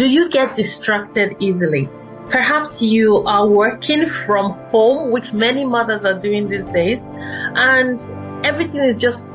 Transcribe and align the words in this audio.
Do 0.00 0.06
you 0.06 0.30
get 0.30 0.56
distracted 0.56 1.36
easily? 1.40 1.86
Perhaps 2.30 2.80
you 2.80 3.16
are 3.26 3.46
working 3.46 4.06
from 4.24 4.52
home, 4.70 5.12
which 5.12 5.30
many 5.34 5.62
mothers 5.62 6.00
are 6.06 6.18
doing 6.18 6.48
these 6.48 6.64
days, 6.72 7.00
and 7.02 8.00
everything 8.42 8.80
is 8.80 8.98
just 8.98 9.26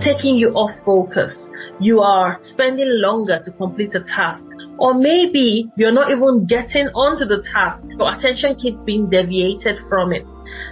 taking 0.00 0.34
you 0.34 0.48
off 0.54 0.72
focus. 0.84 1.48
You 1.78 2.00
are 2.00 2.40
spending 2.42 2.88
longer 3.00 3.40
to 3.44 3.52
complete 3.52 3.94
a 3.94 4.00
task. 4.00 4.44
Or 4.76 4.92
maybe 4.92 5.70
you're 5.76 5.92
not 5.92 6.10
even 6.10 6.46
getting 6.48 6.88
onto 6.96 7.24
the 7.24 7.40
task. 7.54 7.84
Your 7.86 8.12
attention 8.12 8.56
keeps 8.56 8.82
being 8.82 9.08
deviated 9.08 9.78
from 9.88 10.12
it. 10.12 10.26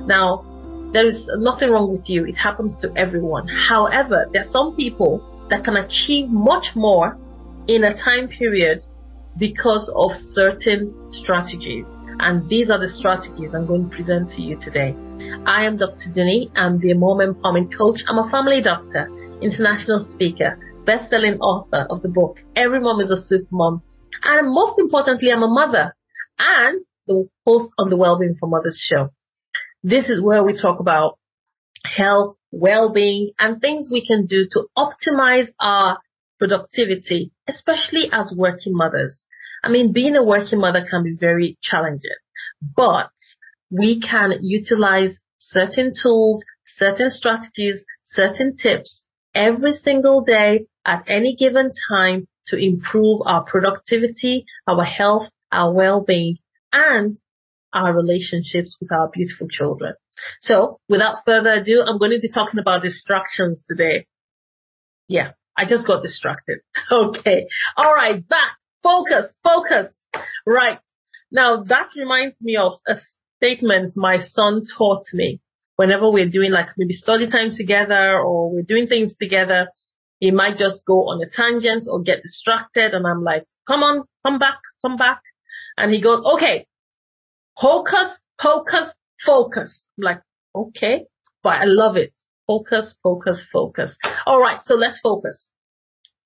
Now, 0.06 0.42
there 0.92 1.06
is 1.06 1.30
nothing 1.36 1.70
wrong 1.70 1.92
with 1.92 2.10
you. 2.10 2.26
It 2.26 2.36
happens 2.36 2.76
to 2.78 2.92
everyone. 2.96 3.46
However, 3.46 4.26
there 4.32 4.42
are 4.42 4.50
some 4.50 4.74
people 4.74 5.22
that 5.50 5.62
can 5.62 5.76
achieve 5.76 6.30
much 6.30 6.74
more 6.74 7.16
in 7.68 7.84
a 7.84 7.94
time 7.96 8.26
period 8.26 8.84
because 9.38 9.92
of 9.94 10.12
certain 10.14 10.94
strategies. 11.10 11.86
And 12.18 12.48
these 12.48 12.70
are 12.70 12.78
the 12.78 12.88
strategies 12.88 13.54
I'm 13.54 13.66
going 13.66 13.90
to 13.90 13.94
present 13.94 14.30
to 14.30 14.42
you 14.42 14.58
today. 14.58 14.94
I 15.44 15.64
am 15.64 15.76
Dr. 15.76 16.10
Dunni. 16.14 16.50
I'm 16.56 16.78
the 16.78 16.94
mom 16.94 17.18
empowerment 17.18 17.76
coach. 17.76 18.00
I'm 18.08 18.18
a 18.18 18.30
family 18.30 18.62
doctor, 18.62 19.08
international 19.42 20.06
speaker, 20.10 20.58
best-selling 20.86 21.38
author 21.40 21.86
of 21.90 22.00
the 22.02 22.08
book 22.08 22.38
Every 22.54 22.80
Mom 22.80 23.00
is 23.00 23.10
a 23.10 23.20
Super 23.20 23.48
Mom. 23.50 23.82
And 24.24 24.50
most 24.50 24.78
importantly, 24.78 25.30
I'm 25.30 25.42
a 25.42 25.48
mother 25.48 25.94
and 26.38 26.84
the 27.06 27.28
host 27.46 27.68
on 27.78 27.90
the 27.90 27.96
Wellbeing 27.96 28.36
for 28.40 28.48
Mothers 28.48 28.78
show. 28.80 29.10
This 29.82 30.08
is 30.08 30.22
where 30.22 30.42
we 30.42 30.58
talk 30.58 30.80
about 30.80 31.18
health, 31.84 32.36
well-being, 32.50 33.30
and 33.38 33.60
things 33.60 33.88
we 33.90 34.04
can 34.04 34.26
do 34.26 34.46
to 34.52 34.64
optimize 34.76 35.48
our 35.60 35.98
productivity, 36.38 37.32
especially 37.48 38.08
as 38.12 38.32
working 38.36 38.74
mothers. 38.74 39.24
I 39.64 39.70
mean, 39.70 39.92
being 39.92 40.16
a 40.16 40.22
working 40.22 40.60
mother 40.60 40.84
can 40.88 41.02
be 41.02 41.16
very 41.18 41.58
challenging, 41.62 42.10
but 42.76 43.10
we 43.70 44.00
can 44.00 44.34
utilize 44.42 45.18
certain 45.38 45.92
tools, 46.00 46.44
certain 46.66 47.10
strategies, 47.10 47.84
certain 48.04 48.56
tips 48.56 49.02
every 49.34 49.72
single 49.72 50.22
day 50.22 50.66
at 50.84 51.04
any 51.06 51.36
given 51.36 51.70
time 51.90 52.26
to 52.46 52.56
improve 52.56 53.20
our 53.26 53.44
productivity, 53.44 54.44
our 54.68 54.84
health, 54.84 55.28
our 55.52 55.72
well-being, 55.72 56.36
and 56.72 57.18
our 57.72 57.94
relationships 57.94 58.76
with 58.80 58.90
our 58.92 59.10
beautiful 59.12 59.48
children. 59.48 59.94
So 60.40 60.78
without 60.88 61.18
further 61.26 61.54
ado, 61.54 61.82
I'm 61.86 61.98
going 61.98 62.12
to 62.12 62.20
be 62.20 62.30
talking 62.32 62.58
about 62.58 62.82
distractions 62.82 63.62
today. 63.68 64.06
Yeah, 65.08 65.32
I 65.56 65.64
just 65.64 65.86
got 65.86 66.02
distracted. 66.02 66.58
Okay. 66.90 67.46
All 67.76 67.94
right. 67.94 68.26
Back. 68.28 68.56
Focus. 68.82 69.34
Focus. 69.42 70.04
Right. 70.46 70.78
Now 71.32 71.64
that 71.64 71.88
reminds 71.96 72.40
me 72.40 72.56
of 72.56 72.74
a 72.86 72.96
statement 73.36 73.92
my 73.96 74.18
son 74.18 74.62
taught 74.76 75.04
me 75.12 75.40
whenever 75.76 76.10
we're 76.10 76.28
doing 76.28 76.52
like 76.52 76.68
maybe 76.76 76.94
study 76.94 77.28
time 77.28 77.50
together 77.54 78.18
or 78.18 78.52
we're 78.52 78.62
doing 78.62 78.86
things 78.86 79.16
together. 79.16 79.68
He 80.20 80.30
might 80.30 80.56
just 80.56 80.84
go 80.86 81.08
on 81.08 81.20
a 81.22 81.28
tangent 81.28 81.86
or 81.90 82.02
get 82.02 82.22
distracted 82.22 82.94
and 82.94 83.06
I'm 83.06 83.22
like, 83.22 83.44
come 83.66 83.82
on, 83.82 84.04
come 84.24 84.38
back, 84.38 84.58
come 84.82 84.96
back. 84.96 85.20
And 85.76 85.92
he 85.92 86.00
goes, 86.00 86.24
okay, 86.24 86.66
focus, 87.60 88.18
focus, 88.42 88.94
focus. 89.24 89.86
I'm 89.98 90.04
like, 90.04 90.22
okay, 90.54 91.04
but 91.42 91.54
I 91.54 91.64
love 91.64 91.96
it. 91.96 92.14
Focus, 92.46 92.94
focus, 93.02 93.44
focus. 93.52 93.96
All 94.26 94.40
right. 94.40 94.60
So 94.64 94.74
let's 94.74 95.00
focus. 95.00 95.48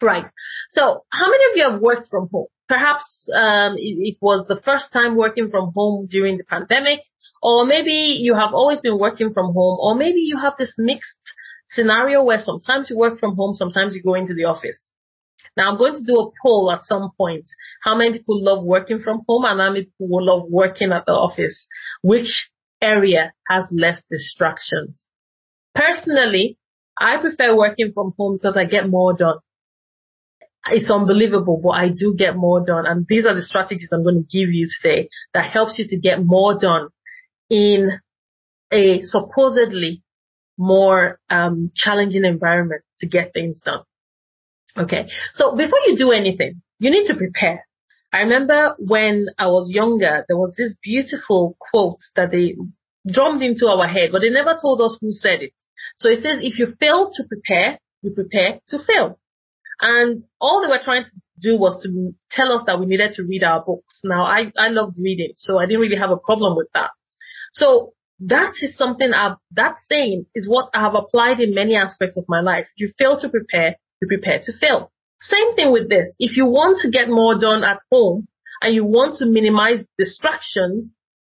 Right. 0.03 0.25
So 0.71 1.05
how 1.11 1.31
many 1.31 1.45
of 1.51 1.57
you 1.57 1.71
have 1.71 1.81
worked 1.81 2.09
from 2.11 2.29
home? 2.33 2.47
Perhaps 2.69 3.29
um, 3.35 3.75
it, 3.77 3.97
it, 3.99 4.17
was 4.21 4.47
the 4.49 4.61
first 4.65 4.93
time 4.93 5.17
working 5.17 5.51
from 5.51 5.73
home 5.75 6.07
during 6.09 6.39
the 6.39 6.45
pandemic, 6.45 7.01
or 7.43 7.67
maybe 7.67 8.19
you 8.21 8.35
have 8.35 8.55
always 8.55 8.81
been 8.81 8.99
working 8.99 9.33
from 9.33 9.47
home, 9.53 9.79
or 9.81 9.95
maybe 9.97 10.21
you 10.21 10.39
have 10.39 10.55
this 10.57 10.75
mixed 10.79 11.35
scenario 11.69 12.23
where 12.23 12.41
sometimes 12.41 12.89
you 12.89 12.97
work 12.97 13.19
from 13.19 13.35
home, 13.35 13.55
sometimes 13.55 13.95
you 13.95 14.03
go 14.03 14.15
into 14.15 14.35
the 14.35 14.45
office. 14.45 14.79
Now 15.57 15.71
I'm 15.71 15.79
going 15.79 15.95
to 15.95 16.05
do 16.05 16.15
a 16.15 16.31
poll 16.43 16.71
at 16.73 16.85
some 16.85 17.11
point. 17.17 17.47
How 17.83 17.97
many 17.97 18.19
people 18.19 18.43
love 18.43 18.65
working 18.65 19.01
from 19.01 19.23
home 19.29 19.45
and 19.45 19.61
how 19.61 19.71
many 19.71 19.87
people 19.87 20.25
love 20.25 20.49
working 20.49 20.93
at 20.93 21.07
the 21.07 21.13
office? 21.13 21.67
Which 22.03 22.51
area 22.81 23.33
has 23.49 23.67
less 23.73 24.03
distractions? 24.09 25.07
Personally, 25.75 26.59
I 26.99 27.19
prefer 27.19 27.57
working 27.57 27.93
from 27.95 28.13
home 28.19 28.37
because 28.37 28.57
I 28.57 28.65
get 28.65 28.89
more 28.89 29.15
done 29.15 29.39
it's 30.69 30.91
unbelievable, 30.91 31.61
but 31.63 31.71
I 31.71 31.89
do 31.89 32.15
get 32.17 32.37
more 32.37 32.65
done. 32.65 32.87
And 32.87 33.07
these 33.09 33.27
are 33.27 33.35
the 33.35 33.43
strategies 33.43 33.89
I'm 33.93 34.03
going 34.03 34.25
to 34.25 34.39
give 34.39 34.53
you 34.53 34.69
today 34.81 35.09
that 35.35 35.51
helps 35.51 35.79
you 35.79 35.87
to 35.89 35.99
get 35.99 36.25
more 36.25 36.59
done 36.59 36.89
in 37.49 37.91
a 38.71 39.01
supposedly 39.03 40.03
more 40.59 41.19
um, 41.31 41.71
challenging 41.75 42.25
environment 42.25 42.83
to 43.01 43.07
get 43.07 43.33
things 43.33 43.61
done. 43.65 43.81
Okay. 44.77 45.09
So 45.35 45.57
before 45.57 45.79
you 45.87 45.97
do 45.97 46.11
anything, 46.11 46.63
you 46.79 46.91
need 46.91 47.07
to 47.07 47.17
prepare. 47.17 47.67
I 48.13 48.19
remember 48.19 48.75
when 48.79 49.27
I 49.39 49.47
was 49.47 49.71
younger, 49.71 50.25
there 50.29 50.37
was 50.37 50.53
this 50.57 50.75
beautiful 50.83 51.57
quote 51.59 52.01
that 52.17 52.31
they 52.31 52.57
drummed 53.07 53.43
into 53.43 53.67
our 53.67 53.87
head, 53.87 54.11
but 54.13 54.21
they 54.23 54.31
never 54.31 54.59
told 54.61 54.81
us 54.81 54.99
who 55.01 55.13
said 55.13 55.43
it. 55.43 55.53
So 55.97 56.09
it 56.09 56.23
says, 56.23 56.41
if 56.43 56.59
you 56.59 56.75
fail 56.79 57.13
to 57.15 57.25
prepare, 57.25 57.79
you 58.03 58.11
prepare 58.13 58.61
to 58.69 58.79
fail. 58.79 59.19
And 59.81 60.25
all 60.41 60.61
they 60.61 60.69
were 60.69 60.83
trying 60.83 61.05
to 61.05 61.11
do 61.41 61.57
was 61.57 61.83
to 61.83 62.15
tell 62.31 62.53
us 62.53 62.65
that 62.67 62.79
we 62.79 62.87
needed 62.87 63.13
to 63.15 63.25
read 63.25 63.43
our 63.43 63.65
books. 63.65 64.01
Now, 64.05 64.25
I, 64.25 64.53
I 64.59 64.69
loved 64.69 64.99
reading, 65.01 65.33
so 65.37 65.59
I 65.59 65.67
didn't 65.67 65.81
really 65.81 65.97
have 65.97 66.11
a 66.11 66.19
problem 66.19 66.57
with 66.57 66.69
that. 66.75 66.91
So 67.55 67.95
that 68.21 68.53
is 68.61 68.77
something 68.77 69.13
I've, 69.15 69.37
that 69.53 69.77
saying 69.89 70.27
is 70.35 70.47
what 70.47 70.69
I 70.75 70.81
have 70.81 70.95
applied 70.95 71.41
in 71.41 71.55
many 71.55 71.77
aspects 71.77 72.19
of 72.19 72.25
my 72.29 72.41
life. 72.41 72.67
If 72.77 72.81
you 72.81 72.93
fail 72.99 73.19
to 73.21 73.29
prepare, 73.31 73.77
you 74.03 74.09
prepare 74.09 74.41
to 74.45 74.53
fail. 74.53 74.93
Same 75.19 75.55
thing 75.55 75.73
with 75.73 75.89
this. 75.89 76.15
If 76.19 76.37
you 76.37 76.47
want 76.47 76.79
to 76.83 76.91
get 76.91 77.09
more 77.09 77.39
done 77.39 77.65
at 77.65 77.81
home 77.91 78.29
and 78.63 78.75
you 78.75 78.85
want 78.85 79.17
to 79.17 79.27
minimize 79.27 79.85
distractions, 79.99 80.91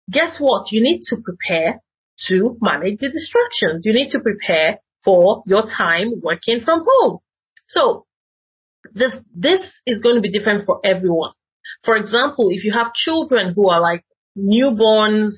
guess 0.09 0.37
what? 0.39 0.71
You 0.71 0.81
need 0.81 1.01
to 1.09 1.17
prepare 1.17 1.81
to 2.27 2.57
manage 2.61 2.99
the 2.99 3.09
distractions. 3.09 3.85
You 3.85 3.93
need 3.93 4.11
to 4.11 4.19
prepare 4.19 4.79
for 5.03 5.43
your 5.45 5.63
time 5.63 6.13
working 6.21 6.59
from 6.59 6.85
home. 6.87 7.19
So 7.67 8.05
this, 8.93 9.13
this 9.35 9.81
is 9.85 10.01
going 10.01 10.15
to 10.15 10.21
be 10.21 10.31
different 10.31 10.65
for 10.65 10.79
everyone. 10.83 11.31
For 11.83 11.95
example, 11.95 12.49
if 12.49 12.63
you 12.63 12.73
have 12.73 12.93
children 12.93 13.53
who 13.55 13.69
are 13.69 13.81
like 13.81 14.03
newborns 14.37 15.33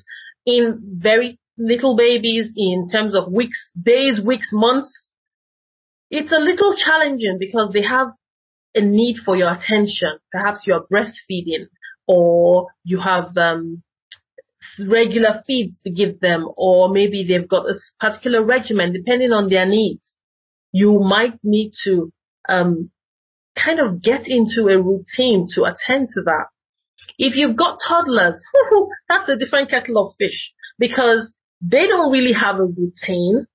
in 0.46 0.80
very 1.02 1.38
little 1.58 1.96
babies 1.96 2.52
in 2.56 2.88
terms 2.90 3.14
of 3.14 3.30
weeks, 3.30 3.70
days, 3.80 4.20
weeks, 4.24 4.48
months, 4.52 5.12
it's 6.10 6.32
a 6.32 6.36
little 6.36 6.74
challenging 6.76 7.36
because 7.38 7.70
they 7.72 7.82
have 7.82 8.08
a 8.74 8.80
need 8.80 9.16
for 9.24 9.36
your 9.36 9.50
attention. 9.50 10.18
Perhaps 10.30 10.62
you're 10.66 10.86
breastfeeding 10.92 11.66
or 12.06 12.68
you 12.84 12.98
have 12.98 13.36
um, 13.36 13.82
regular 14.86 15.42
feeds 15.46 15.78
to 15.80 15.90
give 15.90 16.20
them 16.20 16.48
or 16.56 16.88
maybe 16.88 17.24
they've 17.26 17.48
got 17.48 17.66
a 17.66 17.74
particular 18.00 18.44
regimen 18.44 18.92
depending 18.92 19.32
on 19.32 19.48
their 19.48 19.66
needs. 19.66 20.16
You 20.72 21.00
might 21.00 21.38
need 21.42 21.72
to 21.84 22.12
um, 22.48 22.90
kind 23.56 23.80
of 23.80 24.02
get 24.02 24.26
into 24.26 24.68
a 24.68 24.80
routine 24.80 25.46
to 25.54 25.64
attend 25.64 26.08
to 26.14 26.22
that. 26.22 26.46
If 27.18 27.36
you've 27.36 27.56
got 27.56 27.80
toddlers, 27.86 28.42
that's 29.08 29.28
a 29.28 29.36
different 29.36 29.70
kettle 29.70 29.98
of 29.98 30.14
fish 30.18 30.52
because 30.78 31.32
they 31.60 31.86
don't 31.86 32.10
really 32.10 32.32
have 32.32 32.56
a 32.56 32.64
routine. 32.64 33.46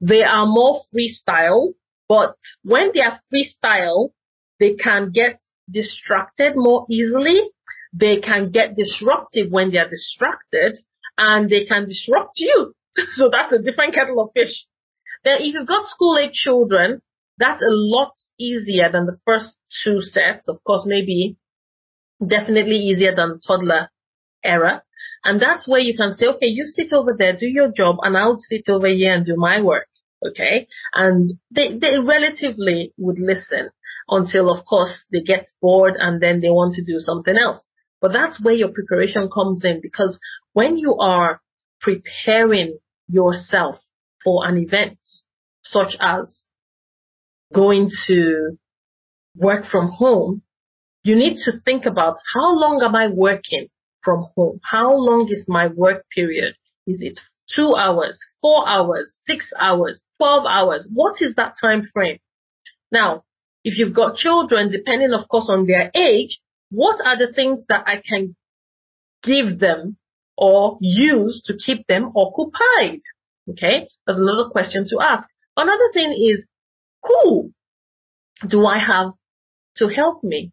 They 0.00 0.22
are 0.22 0.46
more 0.46 0.80
freestyle, 0.94 1.74
but 2.08 2.36
when 2.62 2.90
they 2.94 3.00
are 3.00 3.20
freestyle, 3.32 4.10
they 4.58 4.74
can 4.74 5.10
get 5.12 5.40
distracted 5.70 6.52
more 6.56 6.86
easily. 6.90 7.40
They 7.92 8.20
can 8.20 8.50
get 8.50 8.76
disruptive 8.76 9.50
when 9.50 9.70
they 9.70 9.78
are 9.78 9.88
distracted 9.88 10.78
and 11.18 11.50
they 11.50 11.64
can 11.64 11.86
disrupt 11.86 12.38
you. 12.38 12.74
so 13.12 13.30
that's 13.30 13.52
a 13.52 13.62
different 13.62 13.94
kettle 13.94 14.20
of 14.20 14.30
fish. 14.34 14.66
Then 15.24 15.38
if 15.40 15.54
you've 15.54 15.66
got 15.66 15.88
school 15.88 16.18
age 16.18 16.32
children, 16.32 17.02
that's 17.38 17.62
a 17.62 17.70
lot 17.70 18.12
easier 18.38 18.90
than 18.90 19.06
the 19.06 19.18
first 19.24 19.56
two 19.82 20.02
sets. 20.02 20.48
Of 20.48 20.62
course, 20.64 20.84
maybe 20.86 21.36
definitely 22.26 22.76
easier 22.76 23.14
than 23.14 23.40
toddler 23.40 23.90
era. 24.44 24.82
And 25.24 25.40
that's 25.40 25.68
where 25.68 25.80
you 25.80 25.96
can 25.96 26.14
say, 26.14 26.26
okay, 26.26 26.46
you 26.46 26.64
sit 26.66 26.92
over 26.92 27.14
there, 27.18 27.36
do 27.36 27.46
your 27.46 27.72
job, 27.72 27.96
and 28.02 28.16
I'll 28.16 28.38
sit 28.38 28.68
over 28.68 28.88
here 28.88 29.14
and 29.14 29.24
do 29.24 29.36
my 29.36 29.60
work. 29.60 29.88
Okay. 30.26 30.66
And 30.94 31.38
they, 31.50 31.78
they 31.78 31.98
relatively 31.98 32.92
would 32.98 33.18
listen 33.18 33.70
until, 34.08 34.50
of 34.50 34.64
course, 34.66 35.06
they 35.12 35.20
get 35.20 35.48
bored 35.60 35.94
and 35.98 36.22
then 36.22 36.40
they 36.40 36.50
want 36.50 36.74
to 36.74 36.84
do 36.84 36.98
something 36.98 37.36
else. 37.36 37.66
But 38.00 38.12
that's 38.12 38.42
where 38.42 38.54
your 38.54 38.68
preparation 38.68 39.28
comes 39.32 39.64
in 39.64 39.80
because 39.82 40.18
when 40.52 40.78
you 40.78 40.96
are 40.96 41.40
preparing 41.80 42.78
yourself 43.08 43.76
for 44.24 44.46
an 44.48 44.58
event 44.58 44.98
such 45.62 45.96
as 46.00 46.44
going 47.52 47.90
to 48.06 48.58
work 49.36 49.66
from 49.66 49.90
home, 49.90 50.42
you 51.02 51.16
need 51.16 51.38
to 51.44 51.52
think 51.64 51.86
about 51.86 52.16
how 52.34 52.54
long 52.54 52.82
am 52.82 52.94
I 52.94 53.08
working 53.08 53.68
from 54.02 54.26
home? 54.34 54.60
How 54.62 54.92
long 54.94 55.28
is 55.30 55.46
my 55.48 55.68
work 55.68 56.04
period? 56.14 56.54
Is 56.86 57.02
it 57.02 57.18
two 57.54 57.74
hours, 57.74 58.18
four 58.40 58.68
hours, 58.68 59.18
six 59.24 59.52
hours, 59.58 60.02
12 60.18 60.44
hours? 60.48 60.88
What 60.92 61.20
is 61.20 61.34
that 61.36 61.54
time 61.60 61.86
frame? 61.92 62.18
Now, 62.92 63.24
if 63.64 63.78
you've 63.78 63.94
got 63.94 64.16
children, 64.16 64.70
depending 64.70 65.12
of 65.12 65.28
course 65.28 65.48
on 65.48 65.66
their 65.66 65.90
age, 65.94 66.40
what 66.70 67.04
are 67.04 67.18
the 67.18 67.32
things 67.32 67.64
that 67.68 67.84
I 67.86 68.00
can 68.04 68.36
give 69.22 69.58
them 69.58 69.96
or 70.36 70.78
use 70.80 71.42
to 71.46 71.54
keep 71.54 71.86
them 71.86 72.12
occupied? 72.16 73.00
Okay. 73.50 73.88
That's 74.06 74.18
another 74.18 74.48
question 74.50 74.86
to 74.88 74.98
ask. 75.00 75.28
Another 75.56 75.90
thing 75.92 76.12
is, 76.12 76.46
who 77.02 77.52
do 78.46 78.64
I 78.64 78.78
have 78.78 79.12
to 79.76 79.88
help 79.88 80.22
me? 80.22 80.52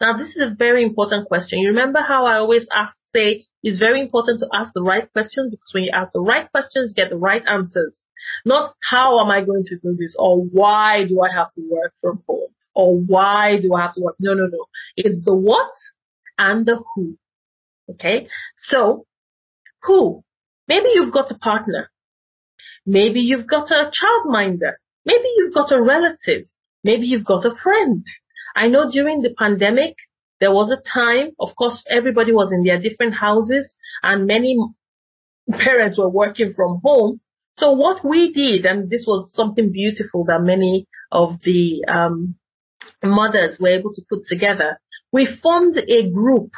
Now, 0.00 0.16
this 0.16 0.28
is 0.28 0.42
a 0.42 0.54
very 0.54 0.84
important 0.84 1.26
question. 1.26 1.58
You 1.58 1.68
remember 1.68 2.00
how 2.00 2.26
I 2.26 2.36
always 2.36 2.66
ask, 2.72 2.96
say, 3.14 3.44
it's 3.64 3.80
very 3.80 4.00
important 4.00 4.38
to 4.40 4.48
ask 4.54 4.70
the 4.72 4.82
right 4.82 5.12
questions 5.12 5.50
because 5.50 5.70
when 5.74 5.82
you 5.82 5.90
ask 5.92 6.12
the 6.12 6.20
right 6.20 6.48
questions, 6.52 6.94
you 6.94 7.02
get 7.02 7.10
the 7.10 7.16
right 7.16 7.42
answers. 7.48 8.00
Not 8.44 8.74
how 8.88 9.18
am 9.20 9.30
I 9.30 9.44
going 9.44 9.64
to 9.64 9.78
do 9.78 9.96
this 9.98 10.14
or 10.16 10.38
why 10.38 11.04
do 11.04 11.20
I 11.20 11.34
have 11.34 11.52
to 11.54 11.62
work 11.68 11.92
from 12.00 12.22
home 12.28 12.50
or 12.78 12.96
why 12.96 13.58
do 13.60 13.74
I 13.74 13.82
have 13.82 13.94
to 13.94 14.00
work? 14.00 14.14
No, 14.20 14.34
no, 14.34 14.46
no. 14.46 14.66
It's 14.96 15.24
the 15.24 15.34
what 15.34 15.72
and 16.38 16.64
the 16.64 16.80
who. 16.94 17.18
Okay. 17.90 18.28
So 18.56 19.04
who? 19.82 20.22
Maybe 20.68 20.90
you've 20.94 21.12
got 21.12 21.32
a 21.32 21.38
partner. 21.38 21.90
Maybe 22.86 23.18
you've 23.18 23.48
got 23.48 23.72
a 23.72 23.90
childminder. 23.90 24.74
Maybe 25.04 25.26
you've 25.36 25.54
got 25.54 25.72
a 25.72 25.82
relative. 25.82 26.44
Maybe 26.84 27.08
you've 27.08 27.24
got 27.24 27.44
a 27.44 27.54
friend. 27.60 28.06
I 28.54 28.68
know 28.68 28.88
during 28.92 29.22
the 29.22 29.34
pandemic, 29.36 29.96
there 30.38 30.52
was 30.52 30.70
a 30.70 30.80
time, 30.88 31.32
of 31.40 31.56
course, 31.56 31.82
everybody 31.90 32.30
was 32.30 32.52
in 32.52 32.62
their 32.62 32.80
different 32.80 33.14
houses 33.14 33.74
and 34.04 34.28
many 34.28 34.56
parents 35.50 35.98
were 35.98 36.08
working 36.08 36.52
from 36.54 36.80
home. 36.84 37.20
So 37.58 37.72
what 37.72 38.04
we 38.04 38.32
did, 38.32 38.66
and 38.66 38.88
this 38.88 39.04
was 39.04 39.32
something 39.34 39.72
beautiful 39.72 40.24
that 40.26 40.42
many 40.42 40.86
of 41.10 41.40
the 41.42 41.84
um, 41.88 42.36
mothers 43.02 43.58
were 43.60 43.68
able 43.68 43.92
to 43.92 44.02
put 44.08 44.24
together, 44.24 44.80
we 45.12 45.26
formed 45.42 45.76
a 45.76 46.10
group. 46.10 46.50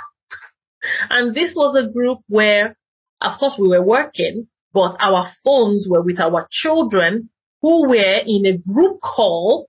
And 1.11 1.35
this 1.35 1.55
was 1.55 1.77
a 1.77 1.93
group 1.93 2.21
where, 2.29 2.77
of 3.21 3.39
course, 3.39 3.55
we 3.59 3.69
were 3.69 3.83
working, 3.83 4.49
but 4.73 4.97
our 4.99 5.31
phones 5.45 5.87
were 5.89 6.03
with 6.03 6.19
our 6.19 6.47
children 6.51 7.29
who 7.63 7.89
were 7.89 8.21
in 8.25 8.47
a 8.47 8.57
group 8.57 9.01
call 9.01 9.69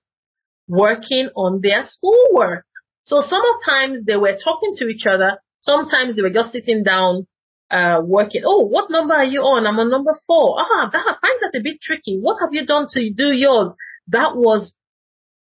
working 0.68 1.28
on 1.36 1.60
their 1.60 1.84
schoolwork. 1.84 2.64
So 3.04 3.20
sometimes 3.20 4.06
they 4.06 4.16
were 4.16 4.36
talking 4.42 4.72
to 4.76 4.86
each 4.86 5.06
other. 5.06 5.38
Sometimes 5.60 6.16
they 6.16 6.22
were 6.22 6.30
just 6.30 6.52
sitting 6.52 6.82
down, 6.82 7.26
uh, 7.70 8.00
working. 8.02 8.42
Oh, 8.44 8.64
what 8.64 8.90
number 8.90 9.14
are 9.14 9.24
you 9.24 9.40
on? 9.40 9.66
I'm 9.66 9.78
on 9.78 9.90
number 9.90 10.14
four. 10.26 10.56
Ah, 10.58 10.88
that, 10.92 11.04
I 11.06 11.16
find 11.20 11.38
that 11.42 11.58
a 11.58 11.62
bit 11.62 11.80
tricky. 11.80 12.18
What 12.18 12.38
have 12.40 12.50
you 12.52 12.64
done 12.64 12.86
to 12.92 13.10
do 13.10 13.32
yours? 13.32 13.74
That 14.08 14.34
was 14.34 14.72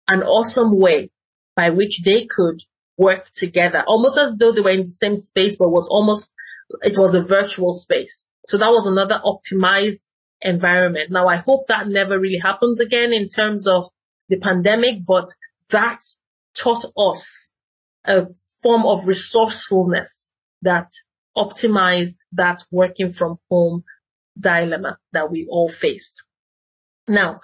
an 0.08 0.22
awesome 0.22 0.78
way 0.78 1.10
by 1.56 1.70
which 1.70 2.00
they 2.04 2.26
could 2.26 2.60
work 2.96 3.30
together, 3.36 3.82
almost 3.86 4.18
as 4.18 4.34
though 4.38 4.52
they 4.52 4.60
were 4.60 4.70
in 4.70 4.86
the 4.86 4.90
same 4.90 5.16
space, 5.16 5.56
but 5.58 5.70
was 5.70 5.86
almost, 5.90 6.30
it 6.82 6.98
was 6.98 7.14
a 7.14 7.26
virtual 7.26 7.74
space. 7.74 8.28
So 8.46 8.58
that 8.58 8.70
was 8.70 8.86
another 8.86 9.20
optimized 9.24 10.00
environment. 10.40 11.10
Now 11.10 11.28
I 11.28 11.36
hope 11.36 11.66
that 11.68 11.88
never 11.88 12.18
really 12.18 12.40
happens 12.42 12.80
again 12.80 13.12
in 13.12 13.28
terms 13.28 13.66
of 13.66 13.90
the 14.28 14.36
pandemic, 14.36 15.06
but 15.06 15.28
that 15.70 16.00
taught 16.56 16.84
us 16.96 17.50
a 18.04 18.26
form 18.62 18.84
of 18.84 19.06
resourcefulness 19.06 20.10
that 20.62 20.88
optimized 21.36 22.16
that 22.32 22.62
working 22.70 23.12
from 23.12 23.38
home 23.50 23.84
dilemma 24.38 24.98
that 25.12 25.30
we 25.30 25.46
all 25.48 25.70
faced. 25.70 26.22
Now, 27.08 27.40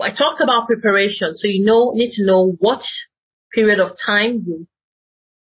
I 0.00 0.10
talked 0.10 0.40
about 0.40 0.66
preparation. 0.66 1.36
So 1.36 1.46
you 1.46 1.64
know, 1.64 1.92
need 1.94 2.12
to 2.12 2.26
know 2.26 2.56
what 2.58 2.82
period 3.52 3.80
of 3.80 3.96
time 4.04 4.44
you, 4.46 4.66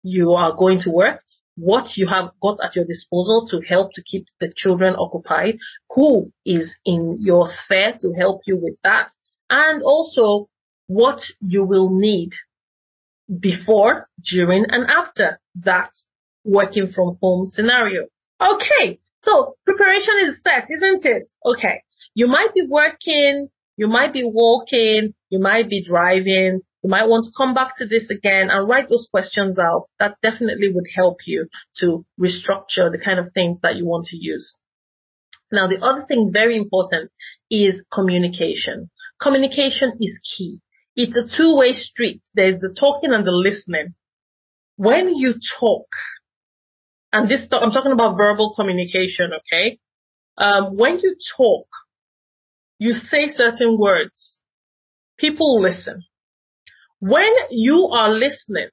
you 0.02 0.32
are 0.32 0.52
going 0.56 0.80
to 0.82 0.90
work, 0.90 1.22
what 1.56 1.96
you 1.96 2.08
have 2.08 2.30
got 2.42 2.58
at 2.64 2.74
your 2.74 2.84
disposal 2.84 3.46
to 3.50 3.60
help 3.60 3.92
to 3.94 4.02
keep 4.02 4.26
the 4.40 4.52
children 4.56 4.94
occupied, 4.98 5.58
who 5.90 6.32
is 6.44 6.74
in 6.84 7.18
your 7.20 7.48
sphere 7.50 7.96
to 8.00 8.12
help 8.18 8.40
you 8.46 8.56
with 8.56 8.74
that, 8.82 9.10
and 9.50 9.82
also 9.82 10.48
what 10.86 11.20
you 11.40 11.64
will 11.64 11.90
need 11.90 12.30
before, 13.40 14.08
during, 14.28 14.64
and 14.68 14.90
after 14.90 15.40
that 15.54 15.90
working 16.44 16.90
from 16.90 17.16
home 17.22 17.46
scenario. 17.46 18.06
Okay, 18.40 18.98
so 19.22 19.56
preparation 19.64 20.14
is 20.26 20.42
set, 20.42 20.64
isn't 20.70 21.04
it? 21.04 21.30
Okay, 21.44 21.82
you 22.14 22.26
might 22.26 22.52
be 22.54 22.66
working, 22.68 23.48
you 23.76 23.86
might 23.86 24.12
be 24.12 24.24
walking, 24.24 25.14
you 25.30 25.38
might 25.38 25.68
be 25.68 25.82
driving, 25.82 26.60
you 26.82 26.90
might 26.90 27.08
want 27.08 27.24
to 27.24 27.32
come 27.36 27.54
back 27.54 27.76
to 27.76 27.86
this 27.86 28.10
again 28.10 28.50
and 28.50 28.68
write 28.68 28.88
those 28.88 29.08
questions 29.10 29.58
out. 29.58 29.88
That 30.00 30.16
definitely 30.22 30.68
would 30.72 30.86
help 30.94 31.18
you 31.26 31.48
to 31.78 32.04
restructure 32.20 32.90
the 32.90 33.00
kind 33.02 33.18
of 33.18 33.32
things 33.32 33.58
that 33.62 33.76
you 33.76 33.86
want 33.86 34.06
to 34.06 34.16
use. 34.16 34.54
Now, 35.52 35.68
the 35.68 35.78
other 35.78 36.04
thing 36.06 36.30
very 36.32 36.56
important 36.56 37.10
is 37.50 37.84
communication. 37.92 38.90
Communication 39.20 39.92
is 40.00 40.18
key. 40.36 40.60
It's 40.96 41.16
a 41.16 41.24
two-way 41.36 41.72
street. 41.72 42.22
There's 42.34 42.60
the 42.60 42.74
talking 42.78 43.12
and 43.12 43.26
the 43.26 43.30
listening. 43.30 43.94
When 44.76 45.14
you 45.14 45.34
talk, 45.60 45.86
and 47.12 47.30
this, 47.30 47.46
I'm 47.52 47.70
talking 47.70 47.92
about 47.92 48.16
verbal 48.16 48.54
communication, 48.56 49.30
okay? 49.36 49.78
Um, 50.36 50.76
when 50.76 50.98
you 50.98 51.16
talk, 51.36 51.66
you 52.82 52.92
say 52.94 53.28
certain 53.28 53.78
words. 53.78 54.40
People 55.16 55.62
listen. 55.62 56.02
When 56.98 57.32
you 57.50 57.90
are 57.92 58.10
listening, 58.10 58.70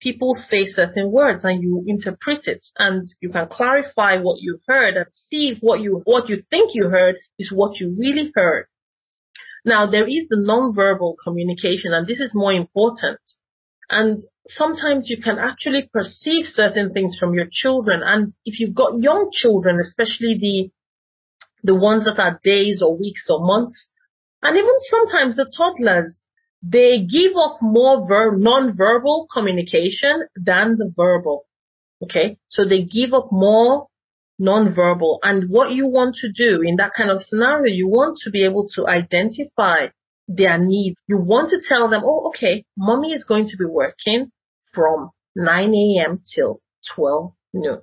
people 0.00 0.34
say 0.34 0.66
certain 0.68 1.10
words 1.10 1.44
and 1.44 1.60
you 1.60 1.82
interpret 1.88 2.46
it 2.46 2.64
and 2.78 3.08
you 3.20 3.30
can 3.30 3.48
clarify 3.48 4.18
what 4.18 4.40
you 4.40 4.60
heard 4.68 4.96
and 4.96 5.06
see 5.28 5.48
if 5.48 5.58
what 5.60 5.80
you, 5.80 6.02
what 6.04 6.28
you 6.28 6.36
think 6.48 6.70
you 6.72 6.88
heard 6.88 7.16
is 7.36 7.50
what 7.52 7.80
you 7.80 7.96
really 7.98 8.30
heard. 8.32 8.66
Now 9.64 9.90
there 9.90 10.06
is 10.06 10.26
the 10.30 10.40
non-verbal 10.40 11.16
communication 11.24 11.92
and 11.92 12.06
this 12.06 12.20
is 12.20 12.30
more 12.34 12.52
important. 12.52 13.18
And 13.90 14.22
sometimes 14.46 15.10
you 15.10 15.20
can 15.20 15.38
actually 15.38 15.90
perceive 15.92 16.46
certain 16.46 16.92
things 16.92 17.16
from 17.18 17.34
your 17.34 17.48
children. 17.50 18.02
And 18.04 18.34
if 18.44 18.60
you've 18.60 18.74
got 18.74 19.02
young 19.02 19.30
children, 19.32 19.80
especially 19.80 20.38
the, 20.40 20.70
the 21.62 21.74
ones 21.74 22.04
that 22.04 22.18
are 22.18 22.40
days 22.44 22.82
or 22.82 22.96
weeks 22.96 23.26
or 23.28 23.44
months, 23.44 23.88
and 24.42 24.56
even 24.56 24.74
sometimes 24.90 25.36
the 25.36 25.50
toddlers, 25.56 26.22
they 26.62 27.00
give 27.00 27.34
off 27.34 27.60
more 27.60 28.06
ver- 28.06 28.36
non-verbal 28.36 29.28
communication 29.32 30.26
than 30.36 30.76
the 30.76 30.92
verbal. 30.96 31.44
Okay. 32.02 32.36
So 32.48 32.64
they 32.64 32.82
give 32.82 33.12
up 33.12 33.28
more 33.32 33.88
non-verbal 34.38 35.18
and 35.22 35.50
what 35.50 35.72
you 35.72 35.86
want 35.86 36.14
to 36.16 36.30
do 36.30 36.62
in 36.62 36.76
that 36.76 36.92
kind 36.96 37.10
of 37.10 37.22
scenario, 37.22 37.74
you 37.74 37.88
want 37.88 38.18
to 38.22 38.30
be 38.30 38.44
able 38.44 38.68
to 38.74 38.86
identify 38.86 39.86
their 40.28 40.58
needs. 40.58 40.96
You 41.08 41.18
want 41.18 41.50
to 41.50 41.60
tell 41.66 41.88
them, 41.88 42.02
oh, 42.04 42.28
okay, 42.28 42.64
mommy 42.76 43.12
is 43.12 43.24
going 43.24 43.48
to 43.48 43.56
be 43.56 43.64
working 43.64 44.30
from 44.72 45.10
9 45.34 45.74
a.m. 45.74 46.22
till 46.34 46.60
12 46.94 47.32
noon. 47.54 47.80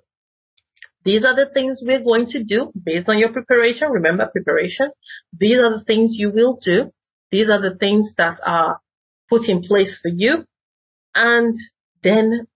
These 1.05 1.23
are 1.23 1.35
the 1.35 1.51
things 1.53 1.81
we're 1.83 2.03
going 2.03 2.25
to 2.27 2.43
do 2.43 2.71
based 2.83 3.07
on 3.07 3.19
your 3.19 3.31
preparation. 3.31 3.89
Remember 3.91 4.27
preparation. 4.27 4.89
These 5.37 5.59
are 5.59 5.77
the 5.77 5.83
things 5.85 6.15
you 6.15 6.31
will 6.31 6.59
do 6.61 6.91
these 7.35 7.49
are 7.49 7.61
the 7.61 7.77
things 7.77 8.13
that 8.17 8.39
are 8.45 8.79
put 9.29 9.49
in 9.49 9.61
place 9.61 9.99
for 10.01 10.09
you. 10.09 10.45
And 11.13 11.55
then 12.01 12.47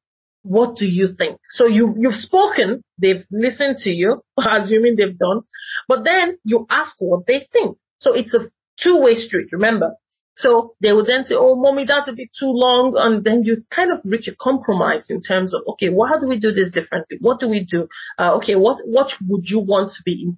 what 0.43 0.77
do 0.77 0.85
you 0.85 1.09
think? 1.17 1.37
So 1.51 1.65
you, 1.67 1.95
you've 1.97 2.15
spoken, 2.15 2.81
they've 2.97 3.25
listened 3.29 3.77
to 3.79 3.89
you, 3.89 4.21
assuming 4.37 4.95
they've 4.95 5.17
done, 5.17 5.41
but 5.87 6.03
then 6.03 6.37
you 6.43 6.65
ask 6.69 6.95
what 6.99 7.25
they 7.25 7.47
think. 7.51 7.77
So 7.99 8.13
it's 8.13 8.33
a 8.33 8.49
two-way 8.79 9.15
street, 9.15 9.47
remember? 9.51 9.95
So 10.39 10.71
they 10.81 10.93
would 10.93 11.05
then 11.05 11.25
say, 11.25 11.35
oh, 11.37 11.55
mommy, 11.55 11.83
that's 11.85 12.07
a 12.07 12.13
bit 12.13 12.29
too 12.39 12.51
long. 12.51 12.93
And 12.95 13.25
then 13.25 13.43
you 13.43 13.57
kind 13.69 13.91
of 13.91 13.99
reach 14.05 14.29
a 14.29 14.35
compromise 14.35 15.05
in 15.09 15.21
terms 15.21 15.53
of, 15.53 15.61
okay, 15.73 15.89
well, 15.89 16.07
how 16.07 16.17
do 16.17 16.27
we 16.27 16.39
do 16.39 16.53
this 16.53 16.71
differently? 16.71 17.17
What 17.19 17.41
do 17.41 17.49
we 17.49 17.65
do? 17.65 17.89
Uh, 18.17 18.35
okay, 18.37 18.55
what, 18.55 18.77
what 18.85 19.11
would 19.27 19.43
you 19.45 19.59
want 19.59 19.91
to 19.91 20.03
be 20.05 20.31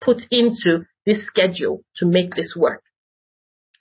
put 0.00 0.22
into 0.30 0.86
this 1.04 1.26
schedule 1.26 1.84
to 1.96 2.06
make 2.06 2.34
this 2.34 2.54
work? 2.56 2.82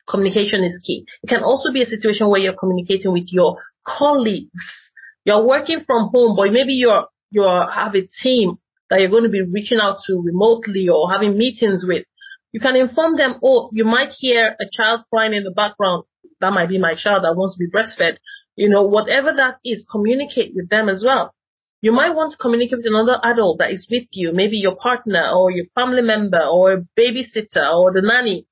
communication 0.09 0.63
is 0.63 0.77
key. 0.85 1.05
It 1.23 1.27
can 1.27 1.43
also 1.43 1.71
be 1.71 1.81
a 1.81 1.85
situation 1.85 2.27
where 2.29 2.41
you're 2.41 2.59
communicating 2.59 3.13
with 3.13 3.27
your 3.29 3.55
colleagues. 3.85 4.91
You're 5.23 5.45
working 5.45 5.83
from 5.87 6.09
home, 6.13 6.35
but 6.35 6.51
maybe 6.51 6.73
you're, 6.73 7.05
you 7.29 7.43
have 7.43 7.95
a 7.95 8.07
team 8.21 8.57
that 8.89 8.99
you're 8.99 9.09
going 9.09 9.23
to 9.23 9.29
be 9.29 9.41
reaching 9.41 9.79
out 9.81 9.99
to 10.07 10.21
remotely 10.21 10.89
or 10.89 11.09
having 11.09 11.37
meetings 11.37 11.85
with. 11.87 12.03
You 12.51 12.59
can 12.59 12.75
inform 12.75 13.15
them, 13.15 13.35
oh, 13.43 13.69
you 13.71 13.85
might 13.85 14.11
hear 14.11 14.55
a 14.59 14.65
child 14.71 15.01
crying 15.09 15.33
in 15.33 15.43
the 15.43 15.51
background. 15.51 16.03
That 16.41 16.51
might 16.51 16.69
be 16.69 16.79
my 16.79 16.93
child 16.93 17.23
that 17.23 17.35
wants 17.35 17.55
to 17.55 17.59
be 17.59 17.69
breastfed. 17.69 18.17
You 18.55 18.69
know, 18.69 18.83
whatever 18.83 19.31
that 19.33 19.55
is, 19.63 19.85
communicate 19.89 20.53
with 20.53 20.69
them 20.69 20.89
as 20.89 21.03
well. 21.05 21.33
You 21.81 21.91
might 21.91 22.13
want 22.13 22.31
to 22.33 22.37
communicate 22.37 22.79
with 22.79 22.87
another 22.87 23.19
adult 23.23 23.59
that 23.59 23.71
is 23.71 23.87
with 23.89 24.07
you, 24.11 24.31
maybe 24.33 24.57
your 24.57 24.75
partner 24.75 25.31
or 25.33 25.49
your 25.49 25.65
family 25.73 26.01
member 26.01 26.43
or 26.43 26.73
a 26.73 26.81
babysitter 26.99 27.73
or 27.73 27.91
the 27.91 28.01
nanny, 28.03 28.45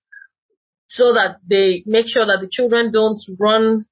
so 0.87 1.13
that 1.13 1.37
they 1.47 1.83
make 1.85 2.07
sure 2.07 2.25
that 2.25 2.39
the 2.41 2.49
children 2.49 2.91
don't 2.91 3.21
run 3.37 3.85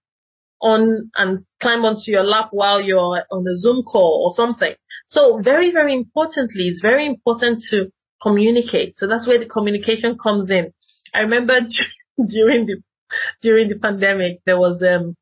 on 0.60 1.12
and 1.16 1.46
climb 1.62 1.86
onto 1.86 2.12
your 2.12 2.24
lap 2.24 2.48
while 2.52 2.82
you're 2.82 3.24
on 3.30 3.46
a 3.48 3.56
Zoom 3.58 3.84
call 3.84 4.26
or 4.26 4.36
something. 4.36 4.74
So 5.06 5.40
very, 5.44 5.72
very 5.72 5.94
importantly, 5.94 6.68
it's 6.68 6.82
very 6.82 7.06
important 7.06 7.62
to 7.70 7.92
communicate. 8.22 8.98
So 8.98 9.08
that's 9.08 9.28
where 9.28 9.40
the 9.40 9.46
communication 9.46 10.18
comes 10.22 10.50
in. 10.50 10.74
I 11.14 11.20
remember 11.20 11.60
during 12.28 12.66
the 12.66 12.82
during 13.42 13.70
the 13.70 13.80
pandemic, 13.80 14.42
there 14.46 14.58
was 14.58 14.84
um, 14.84 15.16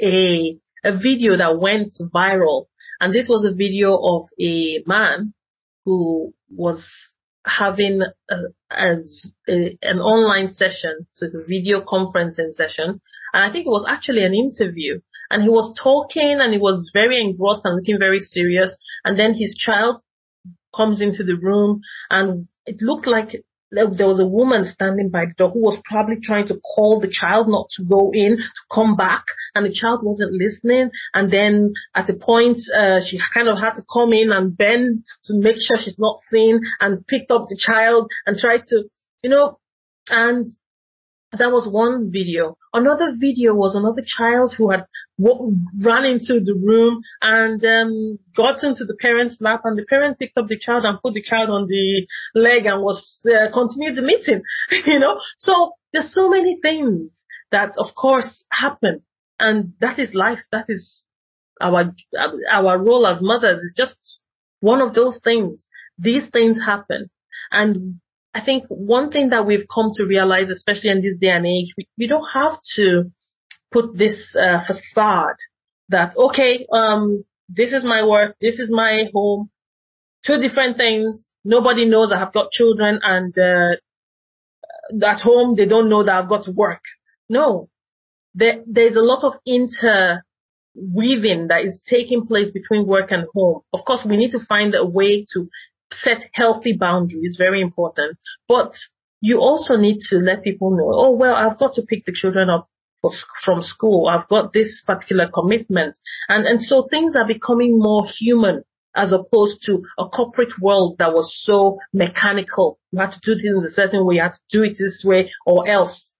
a 0.00 0.58
a 0.84 0.96
video 0.96 1.36
that 1.36 1.58
went 1.58 1.94
viral 2.14 2.66
and 3.00 3.14
this 3.14 3.28
was 3.28 3.44
a 3.44 3.54
video 3.54 3.96
of 3.96 4.24
a 4.40 4.82
man 4.86 5.32
who 5.84 6.32
was 6.50 6.84
having 7.46 8.02
a, 8.30 8.36
as 8.70 9.30
a, 9.48 9.78
an 9.82 9.98
online 9.98 10.52
session. 10.52 11.06
So 11.12 11.26
it's 11.26 11.36
a 11.36 11.44
video 11.46 11.80
conferencing 11.80 12.54
session. 12.54 13.00
And 13.32 13.44
I 13.44 13.52
think 13.52 13.66
it 13.66 13.70
was 13.70 13.86
actually 13.88 14.24
an 14.24 14.34
interview. 14.34 15.00
And 15.30 15.42
he 15.42 15.48
was 15.48 15.74
talking 15.80 16.38
and 16.40 16.52
he 16.52 16.58
was 16.58 16.90
very 16.92 17.20
engrossed 17.20 17.62
and 17.64 17.76
looking 17.76 17.98
very 17.98 18.18
serious. 18.18 18.76
And 19.04 19.18
then 19.18 19.34
his 19.34 19.54
child 19.54 20.02
comes 20.78 21.00
into 21.00 21.24
the 21.24 21.36
room 21.36 21.82
and 22.08 22.48
it 22.64 22.80
looked 22.80 23.06
like 23.06 23.42
there 23.70 24.06
was 24.06 24.20
a 24.20 24.26
woman 24.26 24.64
standing 24.64 25.10
by 25.10 25.26
the 25.26 25.34
door 25.36 25.50
who 25.50 25.60
was 25.60 25.80
probably 25.84 26.16
trying 26.22 26.46
to 26.46 26.58
call 26.60 27.00
the 27.00 27.10
child 27.10 27.48
not 27.48 27.68
to 27.76 27.84
go 27.84 28.10
in, 28.14 28.36
to 28.38 28.74
come 28.74 28.96
back, 28.96 29.24
and 29.54 29.66
the 29.66 29.74
child 29.74 30.00
wasn't 30.02 30.32
listening. 30.32 30.90
And 31.12 31.30
then 31.30 31.74
at 31.94 32.06
the 32.06 32.14
point, 32.14 32.58
uh, 32.74 33.00
she 33.04 33.20
kind 33.34 33.48
of 33.48 33.58
had 33.58 33.74
to 33.74 33.84
come 33.92 34.12
in 34.12 34.30
and 34.32 34.56
bend 34.56 35.04
to 35.24 35.34
make 35.34 35.56
sure 35.60 35.76
she's 35.78 35.98
not 35.98 36.20
seen 36.30 36.60
and 36.80 37.06
picked 37.06 37.30
up 37.30 37.46
the 37.48 37.60
child 37.60 38.10
and 38.26 38.38
tried 38.38 38.64
to, 38.68 38.84
you 39.22 39.30
know, 39.30 39.58
and 40.08 40.48
that 41.32 41.50
was 41.50 41.68
one 41.70 42.10
video. 42.10 42.56
Another 42.72 43.14
video 43.18 43.54
was 43.54 43.74
another 43.74 44.02
child 44.06 44.54
who 44.56 44.70
had 44.70 44.86
w- 45.22 45.56
run 45.78 46.06
into 46.06 46.40
the 46.40 46.54
room 46.54 47.02
and 47.20 47.62
um, 47.64 48.18
got 48.34 48.62
into 48.64 48.84
the 48.86 48.96
parent's 48.98 49.36
lap, 49.40 49.60
and 49.64 49.76
the 49.78 49.84
parent 49.84 50.18
picked 50.18 50.38
up 50.38 50.48
the 50.48 50.58
child 50.58 50.84
and 50.84 51.00
put 51.02 51.12
the 51.14 51.22
child 51.22 51.50
on 51.50 51.66
the 51.66 52.06
leg 52.34 52.64
and 52.64 52.82
was 52.82 53.20
uh, 53.26 53.52
continued 53.52 53.96
the 53.96 54.02
meeting. 54.02 54.42
you 54.86 54.98
know, 54.98 55.20
so 55.36 55.72
there's 55.92 56.14
so 56.14 56.30
many 56.30 56.58
things 56.62 57.10
that, 57.52 57.76
of 57.76 57.94
course, 57.94 58.44
happen, 58.50 59.02
and 59.38 59.74
that 59.80 59.98
is 59.98 60.14
life. 60.14 60.40
That 60.50 60.66
is 60.68 61.04
our 61.60 61.94
our 62.50 62.78
role 62.78 63.06
as 63.06 63.20
mothers. 63.20 63.62
Is 63.62 63.74
just 63.76 64.20
one 64.60 64.80
of 64.80 64.94
those 64.94 65.20
things. 65.22 65.66
These 65.98 66.30
things 66.30 66.58
happen, 66.64 67.10
and 67.50 68.00
I 68.34 68.44
think 68.44 68.64
one 68.68 69.10
thing 69.10 69.30
that 69.30 69.46
we've 69.46 69.66
come 69.72 69.90
to 69.94 70.04
realize, 70.04 70.50
especially 70.50 70.90
in 70.90 71.00
this 71.00 71.18
day 71.20 71.30
and 71.30 71.46
age, 71.46 71.72
we, 71.76 71.88
we 71.98 72.06
don't 72.06 72.28
have 72.32 72.58
to 72.76 73.10
put 73.72 73.96
this 73.96 74.36
uh, 74.36 74.60
facade 74.66 75.36
that 75.88 76.14
okay, 76.16 76.66
um, 76.72 77.24
this 77.48 77.72
is 77.72 77.84
my 77.84 78.04
work, 78.04 78.36
this 78.40 78.58
is 78.58 78.70
my 78.70 79.04
home, 79.14 79.50
two 80.26 80.38
different 80.38 80.76
things. 80.76 81.30
Nobody 81.44 81.86
knows 81.86 82.12
I 82.12 82.18
have 82.18 82.34
got 82.34 82.52
children, 82.52 83.00
and 83.02 83.34
uh, 83.38 83.76
at 85.06 85.20
home 85.20 85.56
they 85.56 85.66
don't 85.66 85.88
know 85.88 86.04
that 86.04 86.14
I've 86.14 86.28
got 86.28 86.44
to 86.44 86.52
work. 86.52 86.82
No, 87.28 87.68
there, 88.34 88.62
there's 88.66 88.96
a 88.96 89.02
lot 89.02 89.24
of 89.24 89.34
interweaving 89.46 91.48
that 91.48 91.64
is 91.64 91.82
taking 91.88 92.26
place 92.26 92.50
between 92.50 92.86
work 92.86 93.10
and 93.10 93.26
home. 93.34 93.62
Of 93.72 93.84
course, 93.86 94.04
we 94.06 94.16
need 94.16 94.32
to 94.32 94.44
find 94.46 94.74
a 94.74 94.84
way 94.84 95.26
to 95.34 95.48
set 95.92 96.28
healthy 96.32 96.72
boundaries, 96.72 97.36
very 97.38 97.60
important. 97.60 98.18
But 98.46 98.72
you 99.20 99.40
also 99.40 99.76
need 99.76 100.00
to 100.10 100.16
let 100.16 100.44
people 100.44 100.70
know, 100.70 100.90
oh, 100.92 101.10
well, 101.12 101.34
I've 101.34 101.58
got 101.58 101.74
to 101.74 101.82
pick 101.82 102.04
the 102.04 102.12
children 102.12 102.50
up 102.50 102.68
from 103.44 103.62
school. 103.62 104.08
I've 104.08 104.28
got 104.28 104.52
this 104.52 104.82
particular 104.86 105.28
commitment. 105.32 105.96
And, 106.28 106.46
and 106.46 106.62
so 106.62 106.86
things 106.90 107.16
are 107.16 107.26
becoming 107.26 107.78
more 107.78 108.04
human 108.06 108.62
as 108.96 109.12
opposed 109.12 109.62
to 109.62 109.82
a 109.98 110.08
corporate 110.08 110.60
world 110.60 110.96
that 110.98 111.12
was 111.12 111.32
so 111.44 111.78
mechanical. 111.92 112.78
You 112.90 113.00
had 113.00 113.12
to 113.12 113.20
do 113.22 113.40
things 113.40 113.64
a 113.64 113.70
certain 113.70 114.04
way. 114.04 114.16
You 114.16 114.22
had 114.22 114.32
to 114.32 114.40
do 114.50 114.64
it 114.64 114.76
this 114.78 115.04
way 115.06 115.30
or 115.46 115.68
else. 115.68 116.14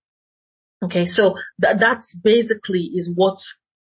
Okay. 0.84 1.06
So 1.06 1.34
that, 1.58 1.80
that's 1.80 2.16
basically 2.22 2.90
is 2.94 3.10
what 3.12 3.38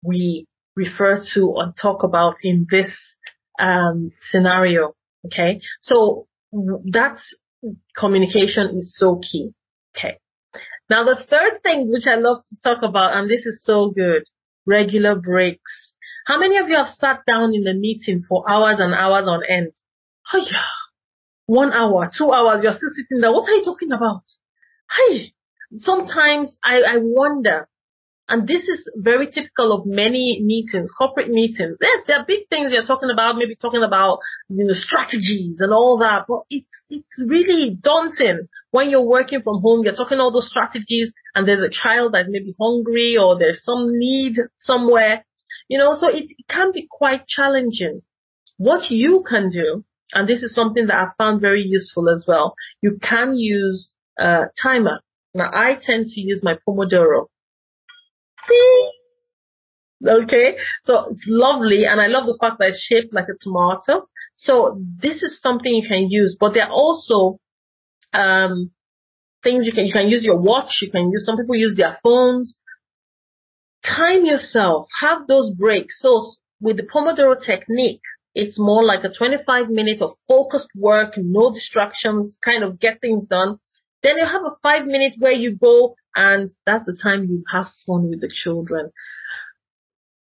we 0.03 0.45
refer 0.75 1.23
to 1.33 1.55
and 1.57 1.73
talk 1.79 2.03
about 2.03 2.35
in 2.43 2.67
this 2.69 2.91
um, 3.59 4.11
scenario. 4.29 4.93
Okay. 5.25 5.61
So 5.81 6.27
that 6.51 7.19
communication 7.97 8.77
is 8.77 8.95
so 8.97 9.19
key. 9.19 9.51
Okay. 9.95 10.17
Now 10.89 11.03
the 11.03 11.15
third 11.15 11.63
thing 11.63 11.91
which 11.91 12.07
I 12.07 12.15
love 12.15 12.43
to 12.49 12.57
talk 12.63 12.83
about, 12.83 13.15
and 13.15 13.29
this 13.29 13.45
is 13.45 13.63
so 13.63 13.91
good, 13.95 14.23
regular 14.65 15.15
breaks. 15.15 15.93
How 16.25 16.39
many 16.39 16.57
of 16.57 16.69
you 16.69 16.75
have 16.75 16.87
sat 16.87 17.21
down 17.27 17.53
in 17.53 17.67
a 17.67 17.73
meeting 17.73 18.23
for 18.27 18.49
hours 18.49 18.79
and 18.79 18.93
hours 18.93 19.27
on 19.27 19.41
end? 19.47 19.71
Oh 20.33 20.37
yeah. 20.39 20.63
One 21.45 21.73
hour, 21.73 22.09
two 22.15 22.31
hours, 22.31 22.63
you're 22.63 22.73
still 22.73 22.91
sitting 22.93 23.19
there. 23.19 23.31
What 23.31 23.49
are 23.49 23.53
you 23.53 23.65
talking 23.65 23.91
about? 23.91 24.23
Hi. 24.89 25.31
sometimes 25.77 26.57
I, 26.63 26.81
I 26.81 26.97
wonder, 26.97 27.67
and 28.29 28.47
this 28.47 28.67
is 28.69 28.89
very 28.95 29.27
typical 29.27 29.73
of 29.73 29.85
many 29.85 30.41
meetings, 30.43 30.91
corporate 30.97 31.29
meetings. 31.29 31.77
Yes, 31.81 32.03
there 32.07 32.17
are 32.17 32.25
big 32.25 32.47
things 32.49 32.71
you're 32.71 32.85
talking 32.85 33.09
about, 33.11 33.35
maybe 33.35 33.55
talking 33.55 33.83
about, 33.83 34.19
you 34.47 34.65
know, 34.65 34.73
strategies 34.73 35.57
and 35.59 35.73
all 35.73 35.97
that, 35.99 36.25
but 36.27 36.41
it's, 36.49 36.83
it's 36.89 37.21
really 37.27 37.77
daunting 37.81 38.47
when 38.71 38.89
you're 38.89 39.01
working 39.01 39.41
from 39.41 39.61
home. 39.61 39.83
You're 39.83 39.95
talking 39.95 40.19
all 40.19 40.31
those 40.31 40.49
strategies 40.49 41.11
and 41.35 41.45
there's 41.45 41.63
a 41.63 41.69
child 41.69 42.13
that 42.13 42.29
may 42.29 42.39
be 42.39 42.55
hungry 42.59 43.17
or 43.17 43.37
there's 43.37 43.61
some 43.63 43.91
need 43.91 44.37
somewhere, 44.57 45.25
you 45.67 45.77
know, 45.77 45.93
so 45.93 46.07
it, 46.07 46.25
it 46.29 46.47
can 46.47 46.71
be 46.71 46.87
quite 46.89 47.27
challenging. 47.27 48.03
What 48.55 48.89
you 48.89 49.25
can 49.27 49.49
do, 49.49 49.83
and 50.13 50.29
this 50.29 50.43
is 50.43 50.55
something 50.55 50.87
that 50.87 50.95
I 50.95 51.07
found 51.21 51.41
very 51.41 51.63
useful 51.63 52.09
as 52.09 52.23
well, 52.25 52.55
you 52.81 52.99
can 53.01 53.35
use 53.35 53.89
a 54.17 54.43
timer. 54.61 55.01
Now 55.33 55.49
I 55.51 55.75
tend 55.75 56.05
to 56.05 56.21
use 56.21 56.39
my 56.41 56.55
Pomodoro 56.65 57.27
Okay, 60.05 60.57
so 60.83 61.07
it's 61.11 61.23
lovely, 61.27 61.85
and 61.85 62.01
I 62.01 62.07
love 62.07 62.25
the 62.25 62.37
fact 62.39 62.59
that 62.59 62.69
it's 62.69 62.81
shaped 62.81 63.13
like 63.13 63.27
a 63.29 63.37
tomato. 63.41 64.07
So 64.35 64.81
this 64.99 65.23
is 65.23 65.39
something 65.39 65.73
you 65.73 65.87
can 65.87 66.09
use, 66.09 66.35
but 66.37 66.53
there 66.53 66.65
are 66.65 66.71
also 66.71 67.39
um, 68.11 68.71
things 69.43 69.65
you 69.65 69.71
can 69.71 69.85
you 69.85 69.93
can 69.93 70.09
use 70.09 70.23
your 70.23 70.37
watch. 70.37 70.79
You 70.81 70.91
can 70.91 71.11
use 71.11 71.25
some 71.25 71.37
people 71.37 71.55
use 71.55 71.75
their 71.75 71.99
phones. 72.03 72.55
Time 73.85 74.25
yourself. 74.25 74.87
Have 75.01 75.27
those 75.27 75.51
breaks. 75.51 76.01
So 76.01 76.21
with 76.59 76.77
the 76.77 76.83
Pomodoro 76.83 77.41
technique, 77.41 78.01
it's 78.33 78.57
more 78.57 78.83
like 78.83 79.03
a 79.03 79.09
25 79.09 79.69
minute 79.69 80.01
of 80.01 80.15
focused 80.27 80.69
work, 80.75 81.13
no 81.17 81.53
distractions, 81.53 82.35
kind 82.43 82.63
of 82.63 82.79
get 82.79 82.99
things 83.01 83.25
done. 83.25 83.59
Then 84.01 84.17
you 84.17 84.25
have 84.25 84.43
a 84.43 84.57
five 84.61 84.85
minute 84.85 85.13
where 85.19 85.33
you 85.33 85.55
go 85.55 85.95
and 86.15 86.51
that's 86.65 86.85
the 86.85 86.97
time 87.01 87.25
you 87.25 87.43
have 87.51 87.67
fun 87.85 88.09
with 88.09 88.21
the 88.21 88.31
children. 88.31 88.91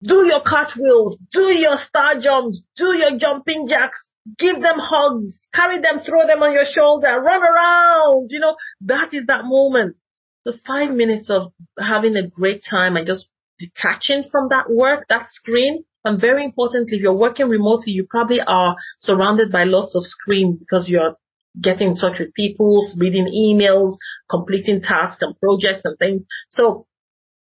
Do 0.03 0.27
your 0.27 0.43
cartwheels, 0.47 1.19
do 1.31 1.55
your 1.55 1.77
star 1.77 2.21
jumps, 2.21 2.63
do 2.77 2.97
your 2.97 3.19
jumping 3.19 3.69
jacks, 3.69 4.09
give 4.39 4.57
them 4.57 4.79
hugs, 4.79 5.39
carry 5.55 5.81
them, 5.81 6.01
throw 6.01 6.27
them 6.27 6.43
on 6.43 6.53
your 6.53 6.65
shoulder, 6.71 7.21
run 7.23 7.43
around, 7.43 8.29
you 8.31 8.41
know, 8.41 8.57
that 8.83 9.13
is 9.13 9.27
that 9.27 9.45
moment. 9.45 9.97
The 10.45 10.59
five 10.67 10.91
minutes 10.91 11.29
of 11.29 11.53
having 11.79 12.17
a 12.17 12.27
great 12.27 12.63
time 12.69 12.97
and 12.97 13.07
just 13.07 13.27
detaching 13.59 14.25
from 14.31 14.49
that 14.49 14.71
work, 14.71 15.05
that 15.11 15.29
screen, 15.29 15.85
and 16.05 16.21
very 16.21 16.45
importantly, 16.45 16.97
if 16.97 17.03
you're 17.03 17.13
working 17.13 17.49
remotely, 17.49 17.93
you 17.93 18.07
probably 18.09 18.41
are 18.41 18.77
surrounded 19.01 19.53
by 19.53 19.65
lots 19.65 19.95
of 19.95 20.05
screens 20.05 20.57
because 20.57 20.89
you're 20.89 21.17
getting 21.61 21.89
in 21.89 21.97
touch 21.97 22.19
with 22.19 22.35
people, 22.35 22.87
reading 22.97 23.27
emails, 23.27 23.97
completing 24.29 24.81
tasks 24.81 25.19
and 25.21 25.39
projects 25.41 25.83
and 25.85 25.99
things. 25.99 26.23
So 26.51 26.87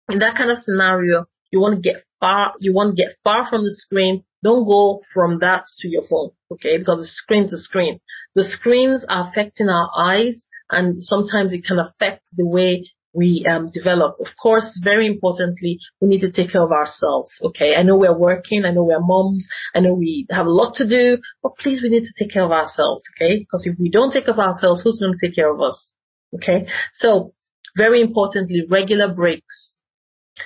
in 0.09 0.19
that 0.19 0.37
kind 0.37 0.51
of 0.51 0.57
scenario, 0.59 1.25
you 1.51 1.59
want 1.59 1.75
to 1.75 1.81
get 1.81 2.03
far, 2.19 2.53
you 2.59 2.73
want 2.73 2.95
to 2.95 3.03
get 3.03 3.15
far 3.23 3.47
from 3.49 3.63
the 3.63 3.71
screen. 3.71 4.23
Don't 4.43 4.67
go 4.67 5.01
from 5.13 5.39
that 5.39 5.65
to 5.79 5.87
your 5.87 6.03
phone, 6.09 6.31
okay? 6.51 6.77
Because 6.77 7.03
it's 7.03 7.13
screen 7.13 7.47
to 7.49 7.57
screen. 7.57 7.99
The 8.35 8.43
screens 8.43 9.05
are 9.07 9.29
affecting 9.29 9.69
our 9.69 9.89
eyes 9.97 10.43
and 10.69 11.03
sometimes 11.03 11.53
it 11.53 11.63
can 11.65 11.79
affect 11.79 12.23
the 12.35 12.45
way 12.45 12.89
we 13.13 13.45
um, 13.49 13.67
develop. 13.71 14.15
Of 14.19 14.27
course, 14.41 14.79
very 14.83 15.07
importantly, 15.07 15.79
we 16.01 16.07
need 16.07 16.21
to 16.21 16.31
take 16.31 16.51
care 16.51 16.63
of 16.63 16.71
ourselves. 16.71 17.31
Okay, 17.43 17.75
I 17.75 17.83
know 17.83 17.95
we're 17.95 18.17
working. 18.17 18.65
I 18.65 18.71
know 18.71 18.83
we're 18.83 18.99
moms. 18.99 19.47
I 19.75 19.79
know 19.79 19.93
we 19.93 20.25
have 20.31 20.47
a 20.47 20.51
lot 20.51 20.75
to 20.75 20.87
do, 20.87 21.19
but 21.41 21.57
please, 21.57 21.81
we 21.83 21.89
need 21.89 22.05
to 22.05 22.13
take 22.17 22.33
care 22.33 22.43
of 22.43 22.51
ourselves. 22.51 23.03
Okay, 23.15 23.39
because 23.39 23.65
if 23.65 23.77
we 23.79 23.89
don't 23.89 24.11
take 24.11 24.25
care 24.25 24.33
of 24.33 24.39
ourselves, 24.39 24.81
who's 24.81 24.99
going 24.99 25.13
to 25.17 25.27
take 25.27 25.35
care 25.35 25.53
of 25.53 25.61
us? 25.61 25.91
Okay, 26.35 26.67
so 26.93 27.33
very 27.77 28.01
importantly, 28.01 28.63
regular 28.67 29.13
breaks. 29.13 29.77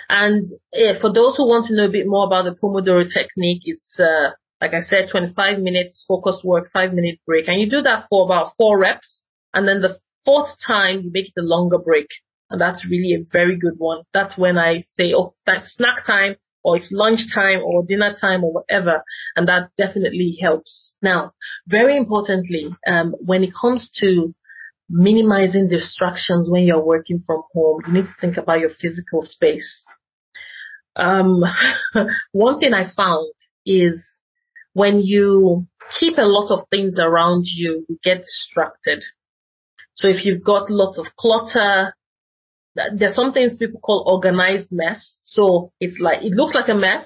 And 0.09 0.45
uh, 0.73 0.99
for 0.99 1.11
those 1.13 1.37
who 1.37 1.47
want 1.47 1.67
to 1.67 1.75
know 1.75 1.85
a 1.85 1.91
bit 1.91 2.07
more 2.07 2.25
about 2.25 2.43
the 2.43 2.55
Pomodoro 2.55 3.05
technique, 3.11 3.61
it's 3.63 3.97
uh, 3.99 4.31
like 4.61 4.73
I 4.73 4.81
said, 4.81 5.09
25 5.11 5.59
minutes 5.59 6.03
focused 6.07 6.43
work, 6.43 6.71
five 6.71 6.93
minute 6.93 7.19
break, 7.25 7.47
and 7.47 7.61
you 7.61 7.69
do 7.69 7.81
that 7.81 8.07
for 8.09 8.25
about 8.25 8.53
four 8.57 8.77
reps, 8.77 9.23
and 9.53 9.67
then 9.67 9.81
the 9.81 9.99
fourth 10.25 10.49
time 10.65 11.01
you 11.01 11.11
make 11.11 11.27
it 11.27 11.39
a 11.39 11.43
longer 11.43 11.77
break, 11.77 12.07
and 12.49 12.61
that's 12.61 12.87
really 12.89 13.13
a 13.13 13.25
very 13.31 13.57
good 13.57 13.75
one. 13.77 14.03
That's 14.13 14.37
when 14.37 14.57
I 14.57 14.85
say, 14.87 15.13
oh, 15.15 15.33
that's 15.45 15.75
snack 15.75 16.05
time, 16.05 16.35
or 16.63 16.77
it's 16.77 16.91
lunchtime, 16.91 17.61
or 17.63 17.83
dinner 17.85 18.15
time, 18.19 18.43
or 18.43 18.51
whatever, 18.51 19.03
and 19.35 19.47
that 19.47 19.69
definitely 19.77 20.37
helps. 20.41 20.93
Now, 21.01 21.33
very 21.67 21.97
importantly, 21.97 22.69
um, 22.87 23.15
when 23.19 23.43
it 23.43 23.51
comes 23.59 23.89
to 23.99 24.33
minimizing 24.89 25.67
distractions 25.67 26.49
when 26.49 26.63
you're 26.63 26.83
working 26.83 27.23
from 27.25 27.43
home, 27.53 27.81
you 27.87 27.93
need 27.93 28.05
to 28.05 28.15
think 28.19 28.37
about 28.37 28.59
your 28.59 28.69
physical 28.69 29.21
space. 29.23 29.83
Um, 30.95 31.43
one 32.31 32.59
thing 32.59 32.73
I 32.73 32.85
found 32.95 33.31
is 33.65 34.05
when 34.73 34.99
you 34.99 35.67
keep 35.99 36.17
a 36.17 36.25
lot 36.25 36.51
of 36.51 36.67
things 36.69 36.97
around 36.99 37.45
you, 37.45 37.85
you 37.87 37.97
get 38.03 38.23
distracted. 38.23 39.03
So 39.95 40.07
if 40.07 40.25
you've 40.25 40.43
got 40.43 40.69
lots 40.69 40.97
of 40.97 41.07
clutter, 41.17 41.95
there's 42.95 43.15
some 43.15 43.33
things 43.33 43.57
people 43.57 43.79
call 43.79 44.03
organized 44.07 44.69
mess. 44.71 45.19
So 45.23 45.71
it's 45.79 45.99
like, 45.99 46.23
it 46.23 46.33
looks 46.33 46.53
like 46.53 46.69
a 46.69 46.75
mess, 46.75 47.05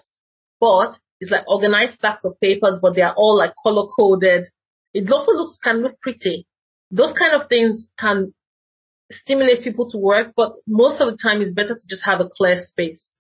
but 0.60 0.98
it's 1.20 1.32
like 1.32 1.48
organized 1.48 1.96
stacks 1.96 2.26
of 2.26 2.40
papers, 2.42 2.80
but 2.82 2.96
they 2.96 3.02
are 3.02 3.14
all 3.16 3.38
like 3.38 3.54
color 3.64 3.88
coded. 3.96 4.48
It 4.94 5.10
also 5.12 5.32
looks, 5.32 5.58
can 5.64 5.82
look 5.82 6.00
pretty, 6.02 6.46
those 6.92 7.14
kind 7.14 7.34
of 7.34 7.48
things 7.48 7.88
can 7.98 8.34
stimulate 9.12 9.64
people 9.64 9.90
to 9.90 9.98
work, 9.98 10.34
but 10.36 10.54
most 10.68 11.02
of 11.02 11.10
the 11.10 11.18
time 11.18 11.42
it's 11.42 11.54
better 11.54 11.76
to 11.76 11.88
just 11.90 12.04
have 12.04 12.20
a 12.20 12.30
clear 12.30 12.58
space. 12.58 13.18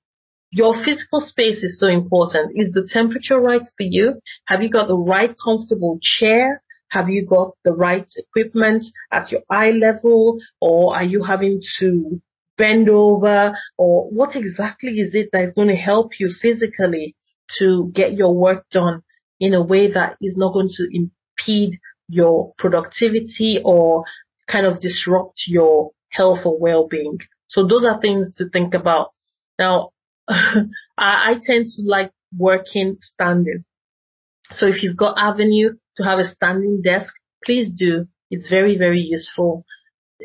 Your 0.51 0.74
physical 0.84 1.22
space 1.22 1.63
is 1.63 1.79
so 1.79 1.88
important. 1.88 2.51
Is 2.55 2.74
the 2.74 2.88
temperature 2.91 3.39
right 3.39 3.62
for 3.62 3.84
you? 3.84 4.20
Have 4.48 4.62
you 4.62 4.70
got 4.70 4.89
the 4.89 4.98
right 4.98 5.34
comfortable 5.41 5.98
chair? 6.01 6.62
Have 6.89 7.10
you 7.10 7.25
got 7.25 7.55
the 7.63 7.72
right 7.72 8.05
equipment 8.17 8.84
at 9.13 9.31
your 9.31 9.41
eye 9.50 9.72
level? 9.72 10.39
Or 10.60 10.93
are 10.93 11.05
you 11.05 11.24
having 11.24 11.62
to 11.79 12.22
bend 12.58 12.89
over? 12.89 13.55
Or 13.77 14.10
what 14.10 14.36
exactly 14.36 15.00
is 15.00 15.13
it 15.13 15.29
that 15.31 15.50
is 15.50 15.53
going 15.55 15.70
to 15.70 15.75
help 15.75 16.20
you 16.20 16.29
physically 16.29 17.15
to 17.60 17.91
get 17.93 18.13
your 18.13 18.36
work 18.36 18.65
done 18.72 19.03
in 19.39 19.53
a 19.53 19.62
way 19.62 19.91
that 19.91 20.17
is 20.22 20.38
not 20.38 20.53
going 20.53 20.70
to 20.77 20.88
impede 20.91 21.79
your 22.08 22.53
productivity 22.58 23.60
or 23.63 24.03
kind 24.48 24.65
of 24.65 24.81
disrupt 24.81 25.43
your 25.48 25.91
health 26.10 26.39
or 26.46 26.60
well-being. 26.60 27.17
So 27.48 27.67
those 27.67 27.86
are 27.86 28.00
things 28.00 28.29
to 28.38 28.50
think 28.50 28.74
about. 28.74 29.12
Now, 29.58 29.89
I, 30.27 30.63
I 30.98 31.34
tend 31.43 31.65
to 31.75 31.81
like 31.86 32.12
working 32.38 32.98
standing. 33.00 33.65
So 34.51 34.65
if 34.67 34.84
you've 34.84 34.98
got 34.98 35.17
avenue 35.17 35.75
to 35.98 36.03
have 36.03 36.20
a 36.20 36.27
standing 36.27 36.81
desk, 36.81 37.13
please 37.43 37.72
do. 37.72 38.08
It's 38.29 38.50
very, 38.50 38.77
very 38.77 39.01
useful 39.01 39.65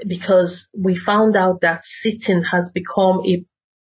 because 0.06 0.66
we 0.76 0.98
found 0.98 1.36
out 1.36 1.60
that 1.62 1.82
sitting 2.02 2.42
has 2.52 2.70
become 2.74 3.22
a, 3.26 3.44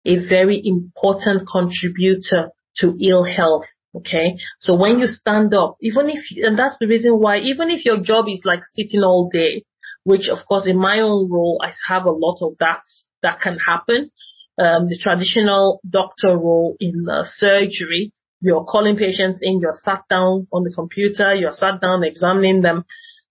a 0.05 0.29
very 0.29 0.61
important 0.65 1.49
contributor 1.49 2.51
to 2.77 2.97
ill 3.01 3.25
health 3.25 3.67
Okay. 3.95 4.37
So 4.61 4.75
when 4.75 4.99
you 4.99 5.07
stand 5.07 5.55
up, 5.55 5.77
even 5.81 6.11
if, 6.11 6.21
and 6.37 6.59
that's 6.59 6.77
the 6.79 6.87
reason 6.87 7.13
why, 7.13 7.39
even 7.39 7.71
if 7.71 7.85
your 7.85 8.01
job 8.01 8.27
is 8.29 8.43
like 8.45 8.61
sitting 8.65 9.03
all 9.03 9.31
day, 9.33 9.65
which 10.05 10.29
of 10.29 10.39
course 10.47 10.67
in 10.67 10.79
my 10.79 11.01
own 11.01 11.31
role, 11.31 11.61
I 11.63 11.73
have 11.89 12.05
a 12.05 12.11
lot 12.11 12.39
of 12.43 12.57
that, 12.59 12.83
that 13.23 13.41
can 13.41 13.59
happen. 13.59 14.11
Um, 14.59 14.89
the 14.89 14.99
traditional 15.01 15.81
doctor 15.89 16.37
role 16.37 16.77
in 16.81 17.07
uh, 17.09 17.25
surgery, 17.27 18.13
you're 18.41 18.65
calling 18.65 18.97
patients 18.97 19.41
in, 19.43 19.61
you're 19.61 19.73
sat 19.73 20.03
down 20.11 20.47
on 20.53 20.65
the 20.65 20.73
computer, 20.75 21.35
you're 21.35 21.53
sat 21.53 21.81
down 21.81 22.05
examining 22.05 22.61
them. 22.61 22.85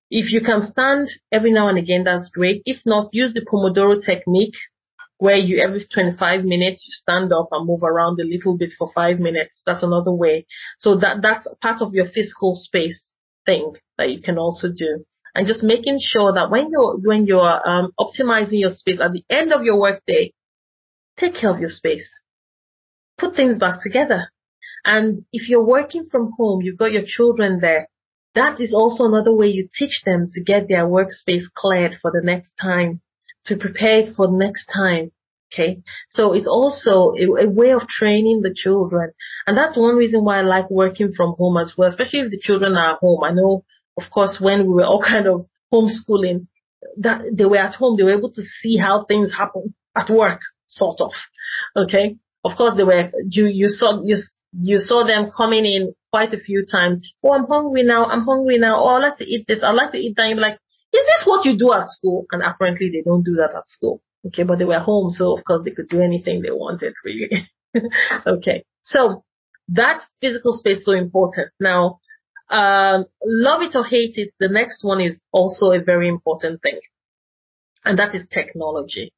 If 0.09 0.31
you 0.31 0.41
can 0.41 0.61
stand 0.61 1.09
every 1.31 1.51
now 1.51 1.67
and 1.67 1.77
again, 1.77 2.03
that's 2.03 2.29
great. 2.29 2.61
If 2.65 2.77
not, 2.85 3.09
use 3.11 3.33
the 3.33 3.41
Pomodoro 3.41 4.03
technique 4.03 4.55
where 5.19 5.35
you 5.35 5.59
every 5.59 5.85
25 5.91 6.43
minutes 6.43 6.85
you 6.87 6.91
stand 6.91 7.33
up 7.33 7.49
and 7.51 7.65
move 7.67 7.83
around 7.83 8.19
a 8.19 8.23
little 8.23 8.57
bit 8.57 8.71
for 8.77 8.91
five 8.93 9.19
minutes. 9.19 9.61
That's 9.65 9.83
another 9.83 10.11
way. 10.11 10.45
So 10.79 10.95
that 10.97 11.17
that's 11.21 11.47
part 11.61 11.81
of 11.81 11.93
your 11.93 12.05
physical 12.05 12.53
space 12.55 13.03
thing 13.45 13.73
that 13.97 14.11
you 14.11 14.21
can 14.21 14.37
also 14.37 14.69
do. 14.69 15.05
And 15.33 15.47
just 15.47 15.63
making 15.63 15.99
sure 15.99 16.33
that 16.33 16.49
when 16.49 16.69
you're 16.71 16.97
when 16.97 17.25
you're 17.25 17.67
um, 17.67 17.91
optimizing 17.99 18.59
your 18.59 18.71
space 18.71 18.99
at 19.01 19.11
the 19.11 19.23
end 19.29 19.51
of 19.51 19.63
your 19.63 19.79
workday, 19.79 20.33
take 21.17 21.35
care 21.35 21.51
of 21.51 21.59
your 21.59 21.69
space. 21.69 22.09
Put 23.17 23.35
things 23.35 23.57
back 23.57 23.81
together. 23.81 24.31
And 24.85 25.25
if 25.33 25.49
you're 25.49 25.65
working 25.65 26.05
from 26.09 26.33
home, 26.37 26.61
you've 26.61 26.77
got 26.77 26.91
your 26.91 27.03
children 27.05 27.59
there. 27.59 27.87
That 28.38 28.62
is 28.62 28.71
also 28.71 29.06
another 29.06 29.34
way 29.34 29.47
you 29.47 29.67
teach 29.73 30.04
them 30.06 30.30
to 30.34 30.43
get 30.43 30.67
their 30.67 30.86
workspace 30.86 31.45
cleared 31.56 31.97
for 32.00 32.12
the 32.12 32.21
next 32.23 32.52
time 32.62 33.02
to 33.45 33.58
prepare 33.58 34.04
for 34.15 34.28
next 34.30 34.67
time. 34.67 35.12
Okay. 35.52 35.82
So 36.12 36.34
it's 36.34 36.45
also 36.45 37.13
a, 37.17 37.45
a, 37.45 37.50
way 37.50 37.71
of 37.71 37.88
training 37.88 38.41
the 38.43 38.54
children. 38.54 39.13
And 39.47 39.58
that's 39.58 39.76
one 39.76 39.95
reason 39.95 40.23
why 40.23 40.38
I 40.38 40.41
like 40.43 40.69
working 40.69 41.13
from 41.17 41.34
home 41.36 41.58
as 41.58 41.73
well, 41.76 41.89
especially 41.89 42.19
if 42.19 42.30
the 42.30 42.39
children 42.39 42.73
are 42.73 42.93
at 42.93 43.00
home. 43.00 43.23
I 43.23 43.32
know, 43.32 43.63
of 43.97 44.04
course, 44.12 44.38
when 44.39 44.67
we 44.67 44.73
were 44.76 44.86
all 44.86 45.02
kind 45.13 45.26
of 45.26 45.45
homeschooling, 45.73 46.45
that 46.97 47.21
they 47.34 47.45
were 47.45 47.58
at 47.58 47.73
home, 47.73 47.97
they 47.97 48.04
were 48.04 48.17
able 48.19 48.32
to 48.34 48.43
see 48.43 48.78
how 48.78 49.06
things 49.06 49.34
happen 49.34 49.73
at 49.95 50.12
work, 50.12 50.41
sort 50.67 51.02
of. 51.02 51.12
Okay. 51.76 52.17
Of 52.43 52.56
course, 52.56 52.76
they 52.78 52.84
were, 52.84 53.10
you, 53.28 53.47
you 53.47 53.69
saw, 53.69 54.00
you, 54.04 54.17
you 54.54 54.78
saw 54.78 55.08
them 55.08 55.32
coming 55.36 55.65
in 55.65 55.95
quite 56.17 56.34
a 56.34 56.43
few 56.49 56.65
times. 56.65 56.99
Oh, 57.23 57.34
I'm 57.34 57.45
hungry 57.45 57.84
now. 57.84 58.06
I'm 58.06 58.25
hungry 58.25 58.58
now. 58.58 58.82
Oh, 58.82 58.95
I'd 58.95 59.03
like 59.03 59.17
to 59.17 59.25
eat 59.25 59.45
this. 59.47 59.60
I'd 59.62 59.80
like 59.82 59.91
to 59.91 59.99
eat 59.99 60.15
that. 60.17 60.27
You're 60.27 60.39
like, 60.39 60.58
is 60.93 61.06
this 61.12 61.25
what 61.25 61.45
you 61.45 61.56
do 61.58 61.71
at 61.73 61.88
school? 61.89 62.25
And 62.32 62.41
apparently 62.41 62.89
they 62.89 63.03
don't 63.06 63.23
do 63.23 63.36
that 63.36 63.56
at 63.56 63.69
school. 63.69 64.01
Okay, 64.25 64.43
but 64.43 64.58
they 64.58 64.65
were 64.65 64.80
home, 64.80 65.12
so 65.12 65.38
of 65.38 65.45
course 65.45 65.62
they 65.63 65.71
could 65.71 65.89
do 65.89 66.01
anything 66.01 66.41
they 66.41 66.49
wanted, 66.49 66.93
really. 67.06 67.47
okay, 68.27 68.65
so 68.82 69.23
that 69.69 70.01
physical 70.19 70.53
space 70.53 70.84
so 70.84 70.93
important. 70.93 71.49
Now, 71.60 71.99
um, 72.49 73.06
love 73.23 73.62
it 73.62 73.75
or 73.75 73.86
hate 73.86 74.15
it, 74.15 74.34
the 74.39 74.49
next 74.49 74.84
one 74.84 75.01
is 75.01 75.19
also 75.32 75.67
a 75.67 75.84
very 75.84 76.10
important 76.10 76.62
thing, 76.63 76.80
and 77.86 77.99
that 77.99 78.15
is 78.15 78.27
technology. 78.27 79.13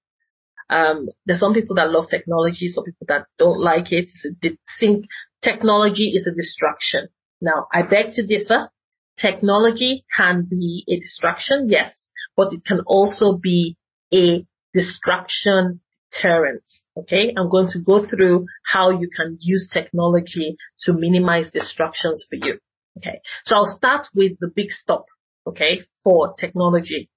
Um, 0.69 1.09
there's 1.25 1.39
some 1.39 1.53
people 1.53 1.75
that 1.77 1.89
love 1.89 2.09
technology, 2.09 2.69
some 2.69 2.83
people 2.83 3.07
that 3.07 3.25
don't 3.37 3.59
like 3.59 3.91
it. 3.91 4.09
They 4.41 4.57
think 4.79 5.05
technology 5.41 6.13
is 6.15 6.27
a 6.27 6.31
distraction. 6.35 7.09
Now, 7.41 7.67
I 7.73 7.81
beg 7.83 8.13
to 8.13 8.25
differ. 8.25 8.69
Technology 9.17 10.05
can 10.15 10.47
be 10.49 10.85
a 10.87 10.99
distraction, 10.99 11.67
yes, 11.69 12.09
but 12.37 12.53
it 12.53 12.63
can 12.65 12.81
also 12.85 13.37
be 13.37 13.75
a 14.13 14.45
distraction 14.73 15.81
deterrent. 16.11 16.63
Okay, 16.97 17.33
I'm 17.37 17.49
going 17.49 17.69
to 17.71 17.79
go 17.79 18.05
through 18.05 18.45
how 18.65 18.89
you 18.91 19.09
can 19.15 19.37
use 19.39 19.69
technology 19.71 20.57
to 20.81 20.93
minimize 20.93 21.49
distractions 21.51 22.25
for 22.29 22.35
you. 22.35 22.59
Okay, 22.97 23.21
so 23.45 23.55
I'll 23.55 23.75
start 23.75 24.07
with 24.13 24.33
the 24.39 24.51
big 24.53 24.71
stop. 24.71 25.05
Okay, 25.47 25.81
for 26.03 26.33
technology. 26.39 27.09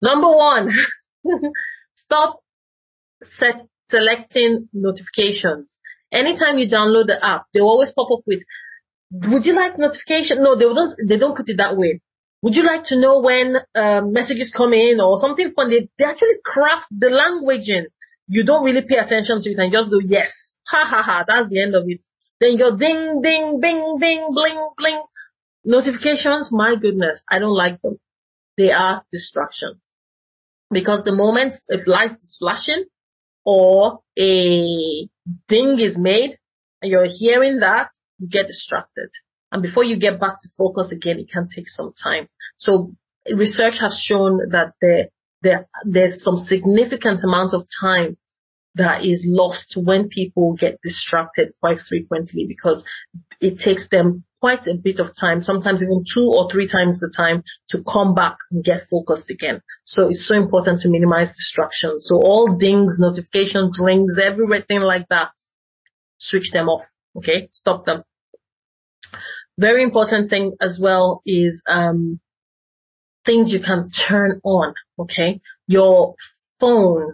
Number 0.00 0.28
one, 0.28 0.70
stop 1.94 2.40
set 3.38 3.66
selecting 3.88 4.68
notifications. 4.72 5.78
Anytime 6.12 6.58
you 6.58 6.68
download 6.68 7.06
the 7.06 7.18
app, 7.24 7.46
they 7.54 7.60
always 7.60 7.90
pop 7.92 8.10
up 8.12 8.20
with 8.26 8.42
would 9.12 9.44
you 9.44 9.54
like 9.54 9.78
notification? 9.78 10.42
No, 10.42 10.56
they 10.56 10.64
don't. 10.64 10.94
They 11.06 11.18
don't 11.18 11.36
put 11.36 11.48
it 11.48 11.58
that 11.58 11.76
way. 11.76 12.00
Would 12.40 12.54
you 12.54 12.62
like 12.62 12.84
to 12.84 12.98
know 12.98 13.20
when 13.20 13.56
uh, 13.74 14.00
messages 14.00 14.52
come 14.56 14.72
in 14.72 15.00
or 15.00 15.18
something 15.20 15.52
fun? 15.54 15.70
They, 15.70 15.88
they 15.98 16.04
actually 16.04 16.40
craft 16.44 16.86
the 16.90 17.10
language 17.10 17.68
in. 17.68 17.86
You 18.26 18.44
don't 18.44 18.64
really 18.64 18.82
pay 18.82 18.96
attention 18.96 19.42
to 19.42 19.50
it 19.50 19.58
and 19.58 19.72
just 19.72 19.90
do 19.90 20.00
yes. 20.04 20.32
Ha 20.66 20.86
ha 20.88 21.02
ha. 21.02 21.24
That's 21.28 21.50
the 21.50 21.62
end 21.62 21.74
of 21.74 21.84
it. 21.86 22.00
Then 22.40 22.52
you 22.52 22.58
go 22.58 22.76
ding 22.76 23.20
ding 23.22 23.60
bing 23.60 23.98
bing 24.00 24.28
bling 24.32 24.70
bling. 24.78 25.02
Notifications. 25.64 26.48
My 26.50 26.74
goodness, 26.80 27.22
I 27.30 27.38
don't 27.38 27.54
like 27.54 27.82
them. 27.82 27.98
They 28.56 28.72
are 28.72 29.04
distractions 29.12 29.82
because 30.70 31.04
the 31.04 31.14
moment 31.14 31.54
a 31.70 31.76
light 31.88 32.16
is 32.16 32.36
flashing 32.38 32.86
or 33.44 34.00
a 34.18 35.08
ding 35.48 35.80
is 35.80 35.96
made 35.96 36.38
and 36.80 36.90
you're 36.90 37.08
hearing 37.08 37.60
that 37.60 37.90
you 38.18 38.28
get 38.28 38.46
distracted. 38.46 39.10
And 39.50 39.62
before 39.62 39.84
you 39.84 39.96
get 39.98 40.18
back 40.18 40.40
to 40.42 40.48
focus 40.56 40.90
again, 40.90 41.18
it 41.18 41.30
can 41.30 41.48
take 41.54 41.68
some 41.68 41.92
time. 42.02 42.28
So 42.56 42.94
research 43.30 43.74
has 43.80 44.00
shown 44.02 44.50
that 44.50 44.72
there, 44.80 45.08
there, 45.42 45.68
there's 45.84 46.22
some 46.22 46.38
significant 46.38 47.20
amount 47.22 47.52
of 47.52 47.64
time 47.80 48.16
that 48.74 49.04
is 49.04 49.22
lost 49.26 49.76
when 49.76 50.08
people 50.08 50.54
get 50.54 50.80
distracted 50.82 51.52
quite 51.60 51.80
frequently 51.86 52.46
because 52.48 52.82
it 53.40 53.58
takes 53.58 53.86
them 53.90 54.24
quite 54.42 54.66
a 54.66 54.74
bit 54.74 54.98
of 54.98 55.06
time, 55.20 55.40
sometimes 55.40 55.80
even 55.84 56.04
two 56.12 56.26
or 56.26 56.50
three 56.50 56.66
times 56.66 56.98
the 56.98 57.08
time 57.16 57.44
to 57.68 57.80
come 57.84 58.12
back 58.12 58.36
and 58.50 58.64
get 58.64 58.88
focused 58.90 59.30
again. 59.30 59.60
So 59.84 60.08
it's 60.08 60.26
so 60.26 60.34
important 60.34 60.80
to 60.80 60.88
minimize 60.88 61.28
distractions. 61.28 62.06
So 62.08 62.16
all 62.16 62.56
dings, 62.58 62.96
notifications, 62.98 63.78
rings, 63.80 64.16
everything 64.20 64.80
like 64.80 65.06
that, 65.10 65.30
switch 66.18 66.50
them 66.52 66.68
off. 66.68 66.82
Okay. 67.16 67.48
Stop 67.52 67.86
them. 67.86 68.02
Very 69.58 69.84
important 69.84 70.28
thing 70.28 70.56
as 70.60 70.76
well 70.82 71.22
is, 71.24 71.62
um, 71.68 72.18
things 73.24 73.52
you 73.52 73.60
can 73.60 73.90
turn 74.08 74.40
on. 74.42 74.74
Okay. 74.98 75.40
Your 75.68 76.16
phone, 76.58 77.12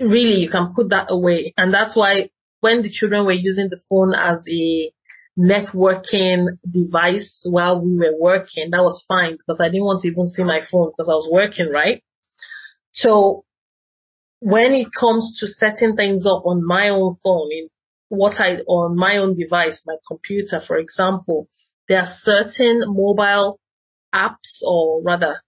really, 0.00 0.40
you 0.40 0.50
can 0.50 0.72
put 0.74 0.88
that 0.88 1.08
away. 1.10 1.52
And 1.58 1.74
that's 1.74 1.94
why 1.94 2.30
when 2.60 2.80
the 2.80 2.90
children 2.90 3.26
were 3.26 3.32
using 3.32 3.68
the 3.68 3.82
phone 3.90 4.14
as 4.14 4.42
a 4.48 4.92
networking 5.38 6.58
device 6.68 7.46
while 7.48 7.80
we 7.80 7.96
were 7.96 8.14
working, 8.18 8.68
that 8.70 8.82
was 8.82 9.04
fine 9.08 9.36
because 9.36 9.60
I 9.60 9.68
didn't 9.68 9.84
want 9.84 10.02
to 10.02 10.08
even 10.08 10.26
see 10.28 10.44
my 10.44 10.60
phone 10.70 10.90
because 10.90 11.08
I 11.08 11.14
was 11.14 11.28
working, 11.30 11.70
right? 11.70 12.02
So 12.92 13.44
when 14.40 14.74
it 14.74 14.88
comes 14.98 15.38
to 15.40 15.46
setting 15.46 15.96
things 15.96 16.26
up 16.26 16.44
on 16.44 16.66
my 16.66 16.88
own 16.88 17.16
phone, 17.22 17.48
in 17.50 17.68
what 18.08 18.40
I, 18.40 18.56
on 18.66 18.96
my 18.96 19.16
own 19.16 19.34
device, 19.34 19.82
my 19.86 19.96
computer, 20.06 20.60
for 20.66 20.76
example, 20.76 21.48
there 21.88 22.00
are 22.00 22.14
certain 22.20 22.82
mobile 22.86 23.58
apps 24.14 24.60
or 24.66 25.02
rather 25.02 25.42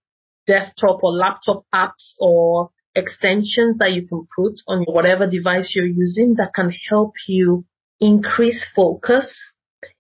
desktop 0.47 1.03
or 1.03 1.13
laptop 1.13 1.65
apps 1.75 2.15
or 2.21 2.71
extensions 2.95 3.79
that 3.79 3.93
you 3.93 4.07
can 4.07 4.27
put 4.35 4.55
on 4.67 4.85
whatever 4.85 5.27
device 5.27 5.73
you're 5.75 5.87
using 5.87 6.35
that 6.37 6.55
can 6.55 6.73
help 6.89 7.15
you 7.27 7.65
increase 8.01 8.67
focus, 8.75 9.54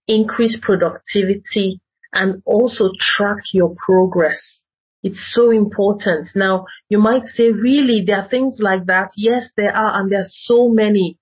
increase 0.07 0.57
productivity, 0.61 1.81
and 2.13 2.43
also 2.45 2.91
track 2.99 3.39
your 3.53 3.75
progress. 3.85 4.63
It's 5.03 5.33
so 5.35 5.51
important. 5.51 6.29
Now, 6.35 6.67
you 6.89 6.99
might 6.99 7.27
say, 7.27 7.51
really, 7.51 8.05
there 8.07 8.21
are 8.21 8.29
things 8.29 8.59
like 8.61 8.87
that. 8.87 9.11
Yes, 9.17 9.51
there 9.57 9.75
are, 9.75 10.01
and 10.01 10.11
there 10.11 10.21
are 10.21 10.29
so 10.29 10.69
many. 10.69 11.19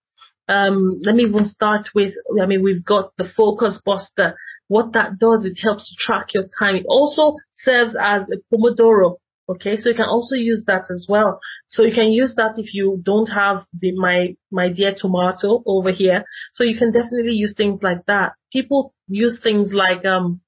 Um, 0.48 0.98
let 1.04 1.14
me 1.14 1.24
even 1.24 1.44
start 1.46 1.88
with, 1.94 2.14
I 2.40 2.46
mean, 2.46 2.62
we've 2.62 2.84
got 2.84 3.12
the 3.16 3.28
focus 3.36 3.80
buster. 3.84 4.34
What 4.68 4.92
that 4.92 5.18
does, 5.18 5.44
it 5.44 5.58
helps 5.62 5.94
track 5.98 6.34
your 6.34 6.44
time. 6.58 6.76
It 6.76 6.86
also 6.88 7.36
serves 7.50 7.96
as 8.00 8.28
a 8.30 8.36
Pomodoro 8.54 9.16
Okay, 9.48 9.76
so 9.76 9.88
you 9.88 9.94
can 9.96 10.08
also 10.08 10.36
use 10.36 10.62
that 10.66 10.84
as 10.90 11.06
well. 11.08 11.40
So 11.66 11.82
you 11.82 11.92
can 11.92 12.12
use 12.12 12.34
that 12.36 12.54
if 12.58 12.72
you 12.74 13.00
don't 13.02 13.26
have 13.26 13.64
the 13.78 13.92
my 13.92 14.36
my 14.52 14.68
dear 14.68 14.94
tomato 14.96 15.62
over 15.66 15.90
here. 15.90 16.24
So 16.52 16.64
you 16.64 16.78
can 16.78 16.92
definitely 16.92 17.34
use 17.34 17.54
things 17.56 17.82
like 17.82 18.06
that. 18.06 18.32
People 18.52 18.94
use 19.08 19.40
things 19.42 19.72
like 19.72 20.04
um 20.04 20.40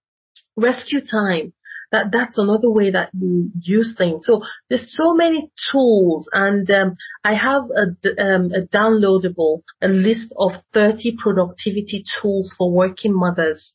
RescueTime. 0.59 1.52
That 1.90 2.12
that's 2.12 2.38
another 2.38 2.70
way 2.70 2.90
that 2.90 3.11
you 3.12 3.50
use 3.61 3.94
things. 3.96 4.26
So 4.26 4.42
there's 4.68 4.94
so 4.96 5.14
many 5.14 5.50
tools, 5.70 6.28
and 6.33 6.68
um, 6.70 6.96
I 7.24 7.35
have 7.35 7.64
a 7.70 7.85
um, 8.22 8.52
a 8.52 8.62
downloadable 8.62 9.62
a 9.83 9.88
list 9.88 10.33
of 10.37 10.52
30 10.72 11.16
productivity 11.22 12.04
tools 12.20 12.54
for 12.57 12.70
working 12.70 13.12
mothers. 13.14 13.74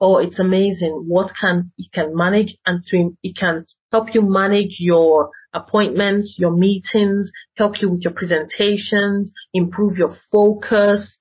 Oh, 0.00 0.18
it's 0.18 0.38
amazing 0.38 1.04
what 1.06 1.32
can 1.38 1.72
it 1.76 1.92
can 1.92 2.16
manage 2.16 2.56
and 2.66 2.84
to 2.86 3.16
it 3.22 3.36
can 3.36 3.66
help 3.90 4.14
you 4.14 4.22
manage 4.22 4.76
your 4.78 5.30
appointments, 5.52 6.36
your 6.38 6.52
meetings, 6.52 7.30
help 7.56 7.80
you 7.80 7.90
with 7.90 8.02
your 8.02 8.12
presentations, 8.12 9.32
improve 9.52 9.96
your 9.96 10.14
focus. 10.30 11.18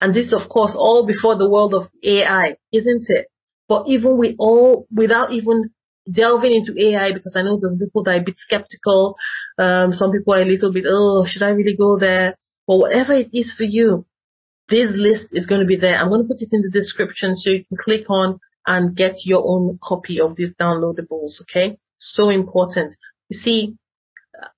And 0.00 0.14
this, 0.14 0.32
of 0.32 0.48
course, 0.48 0.76
all 0.76 1.06
before 1.06 1.36
the 1.36 1.48
world 1.48 1.74
of 1.74 1.84
AI, 2.04 2.56
isn't 2.72 3.06
it? 3.08 3.26
But 3.68 3.84
even 3.88 4.18
with 4.18 4.36
all, 4.38 4.86
without 4.94 5.32
even 5.32 5.70
delving 6.10 6.52
into 6.52 6.74
AI, 6.78 7.12
because 7.12 7.36
I 7.36 7.42
know 7.42 7.58
there's 7.60 7.76
people 7.78 8.02
that 8.04 8.10
are 8.10 8.20
a 8.20 8.24
bit 8.24 8.36
skeptical. 8.36 9.16
Um, 9.58 9.92
some 9.92 10.10
people 10.12 10.34
are 10.34 10.42
a 10.42 10.46
little 10.46 10.72
bit, 10.72 10.84
oh, 10.88 11.24
should 11.26 11.42
I 11.42 11.50
really 11.50 11.76
go 11.76 11.98
there? 11.98 12.36
But 12.66 12.76
whatever 12.76 13.14
it 13.14 13.30
is 13.32 13.54
for 13.56 13.64
you, 13.64 14.06
this 14.68 14.88
list 14.92 15.26
is 15.32 15.46
going 15.46 15.60
to 15.60 15.66
be 15.66 15.76
there. 15.76 15.96
I'm 15.96 16.08
going 16.08 16.22
to 16.22 16.28
put 16.28 16.42
it 16.42 16.50
in 16.52 16.62
the 16.62 16.70
description 16.70 17.36
so 17.36 17.50
you 17.50 17.64
can 17.64 17.76
click 17.76 18.08
on 18.08 18.38
and 18.66 18.96
get 18.96 19.14
your 19.24 19.42
own 19.44 19.78
copy 19.82 20.20
of 20.20 20.36
these 20.36 20.52
downloadables. 20.60 21.40
Okay 21.42 21.78
so 22.00 22.30
important. 22.30 22.94
You 23.28 23.38
see, 23.38 23.76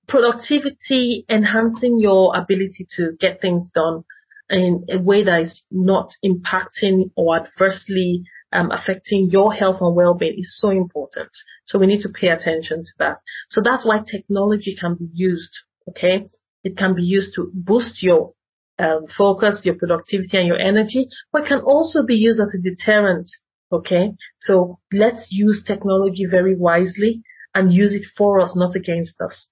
productivity, 0.07 1.25
enhancing 1.29 1.99
your 1.99 2.35
ability 2.35 2.87
to 2.97 3.11
get 3.19 3.41
things 3.41 3.69
done 3.73 4.03
in 4.49 4.85
a 4.89 4.99
way 4.99 5.23
that 5.23 5.41
is 5.41 5.63
not 5.71 6.13
impacting 6.23 7.11
or 7.15 7.39
adversely 7.39 8.23
um, 8.51 8.71
affecting 8.71 9.29
your 9.31 9.51
health 9.53 9.77
and 9.81 9.95
well-being 9.95 10.35
is 10.37 10.59
so 10.59 10.69
important. 10.69 11.29
So 11.65 11.79
we 11.79 11.87
need 11.87 12.01
to 12.01 12.09
pay 12.09 12.27
attention 12.27 12.83
to 12.83 12.91
that. 12.99 13.17
So 13.49 13.61
that's 13.63 13.85
why 13.85 13.99
technology 13.99 14.77
can 14.79 14.95
be 14.95 15.07
used. 15.11 15.51
Okay, 15.89 16.27
it 16.63 16.77
can 16.77 16.95
be 16.95 17.01
used 17.01 17.33
to 17.35 17.51
boost 17.53 18.03
your 18.03 18.33
um, 18.79 19.05
focus, 19.17 19.61
your 19.63 19.75
productivity, 19.75 20.37
and 20.37 20.47
your 20.47 20.59
energy, 20.59 21.07
but 21.31 21.45
can 21.45 21.59
also 21.59 22.05
be 22.05 22.15
used 22.15 22.39
as 22.39 22.53
a 22.53 22.61
deterrent. 22.61 23.27
Okay, 23.71 24.13
so 24.39 24.79
let's 24.93 25.29
use 25.31 25.63
technology 25.65 26.25
very 26.29 26.55
wisely 26.55 27.23
and 27.53 27.73
use 27.73 27.93
it 27.93 28.05
for 28.17 28.39
us, 28.39 28.53
not 28.55 28.75
against 28.75 29.19
us. 29.21 29.47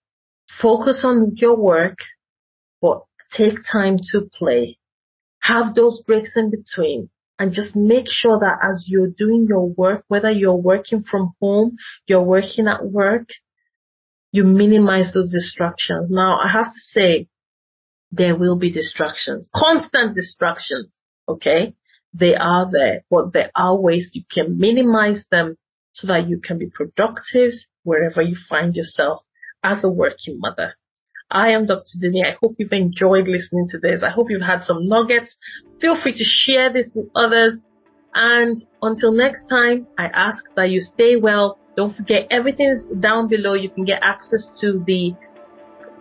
Focus 0.62 1.04
on 1.06 1.34
your 1.36 1.56
work, 1.56 1.98
but 2.82 3.04
take 3.34 3.60
time 3.72 3.98
to 4.12 4.30
play. 4.38 4.78
Have 5.40 5.76
those 5.76 6.02
breaks 6.06 6.32
in 6.36 6.52
between 6.52 7.10
and 7.40 7.54
just 7.54 7.76
make 7.76 8.06
sure 8.08 8.40
that 8.40 8.60
as 8.62 8.86
you're 8.88 9.08
doing 9.08 9.48
your 9.50 9.68
work, 9.68 10.04
whether 10.08 10.30
you're 10.30 10.56
working 10.56 11.04
from 11.04 11.34
home, 11.42 11.78
you're 12.06 12.22
working 12.22 12.68
at 12.68 12.86
work, 12.86 13.30
you 14.32 14.44
minimize 14.44 15.14
those 15.14 15.32
distractions. 15.32 16.08
Now, 16.10 16.40
I 16.40 16.48
have 16.50 16.72
to 16.72 16.80
say, 16.80 17.28
there 18.12 18.36
will 18.36 18.58
be 18.60 18.72
distractions, 18.72 19.50
constant 19.56 20.16
distractions, 20.16 20.90
okay? 21.28 21.74
They 22.14 22.36
are 22.36 22.70
there, 22.70 23.04
but 23.10 23.32
there 23.34 23.52
are 23.56 23.80
ways 23.80 24.12
you 24.14 24.24
can 24.30 24.58
minimize 24.58 25.26
them 25.32 25.58
so 25.94 26.08
that 26.08 26.28
you 26.28 26.40
can 26.40 26.58
be 26.58 26.70
productive 26.70 27.54
wherever 27.84 28.22
you 28.22 28.36
find 28.50 28.76
yourself 28.76 29.24
as 29.64 29.84
a 29.84 29.90
working 29.90 30.40
mother. 30.40 30.74
I 31.30 31.52
am 31.52 31.66
Dr. 31.66 31.98
Dunni. 32.02 32.24
I 32.26 32.36
hope 32.42 32.56
you've 32.58 32.74
enjoyed 32.74 33.28
listening 33.28 33.68
to 33.70 33.80
this. 33.80 34.04
I 34.04 34.10
hope 34.10 34.28
you've 34.30 34.42
had 34.42 34.64
some 34.64 34.88
nuggets. 34.88 35.38
Feel 35.80 35.96
free 36.02 36.12
to 36.14 36.24
share 36.26 36.72
this 36.74 36.92
with 36.94 37.08
others. 37.16 37.58
And 38.14 38.64
until 38.82 39.14
next 39.14 39.48
time, 39.48 39.88
I 39.98 40.08
ask 40.08 40.44
that 40.56 40.70
you 40.70 40.82
stay 40.82 41.16
well. 41.16 41.58
Don't 41.78 41.96
forget 41.96 42.28
everything 42.30 42.68
is 42.68 42.84
down 43.00 43.30
below. 43.30 43.54
You 43.54 43.70
can 43.70 43.86
get 43.86 44.02
access 44.04 44.60
to 44.60 44.84
the 44.86 45.14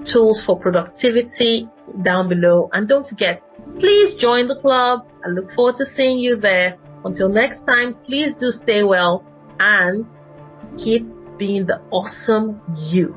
tools 0.04 0.42
for 0.44 0.58
productivity 0.58 1.68
down 2.02 2.28
below. 2.28 2.68
And 2.72 2.88
don't 2.88 3.06
forget, 3.06 3.42
please 3.78 4.20
join 4.20 4.48
the 4.48 4.56
club. 4.60 5.06
I 5.24 5.28
look 5.28 5.52
forward 5.52 5.76
to 5.76 5.86
seeing 5.86 6.18
you 6.18 6.36
there. 6.36 6.76
Until 7.04 7.28
next 7.28 7.64
time, 7.66 7.94
please 8.04 8.32
do 8.38 8.50
stay 8.50 8.82
well 8.82 9.24
and 9.60 10.06
keep 10.76 11.06
being 11.40 11.64
the 11.64 11.80
awesome 11.90 12.60
you. 12.76 13.16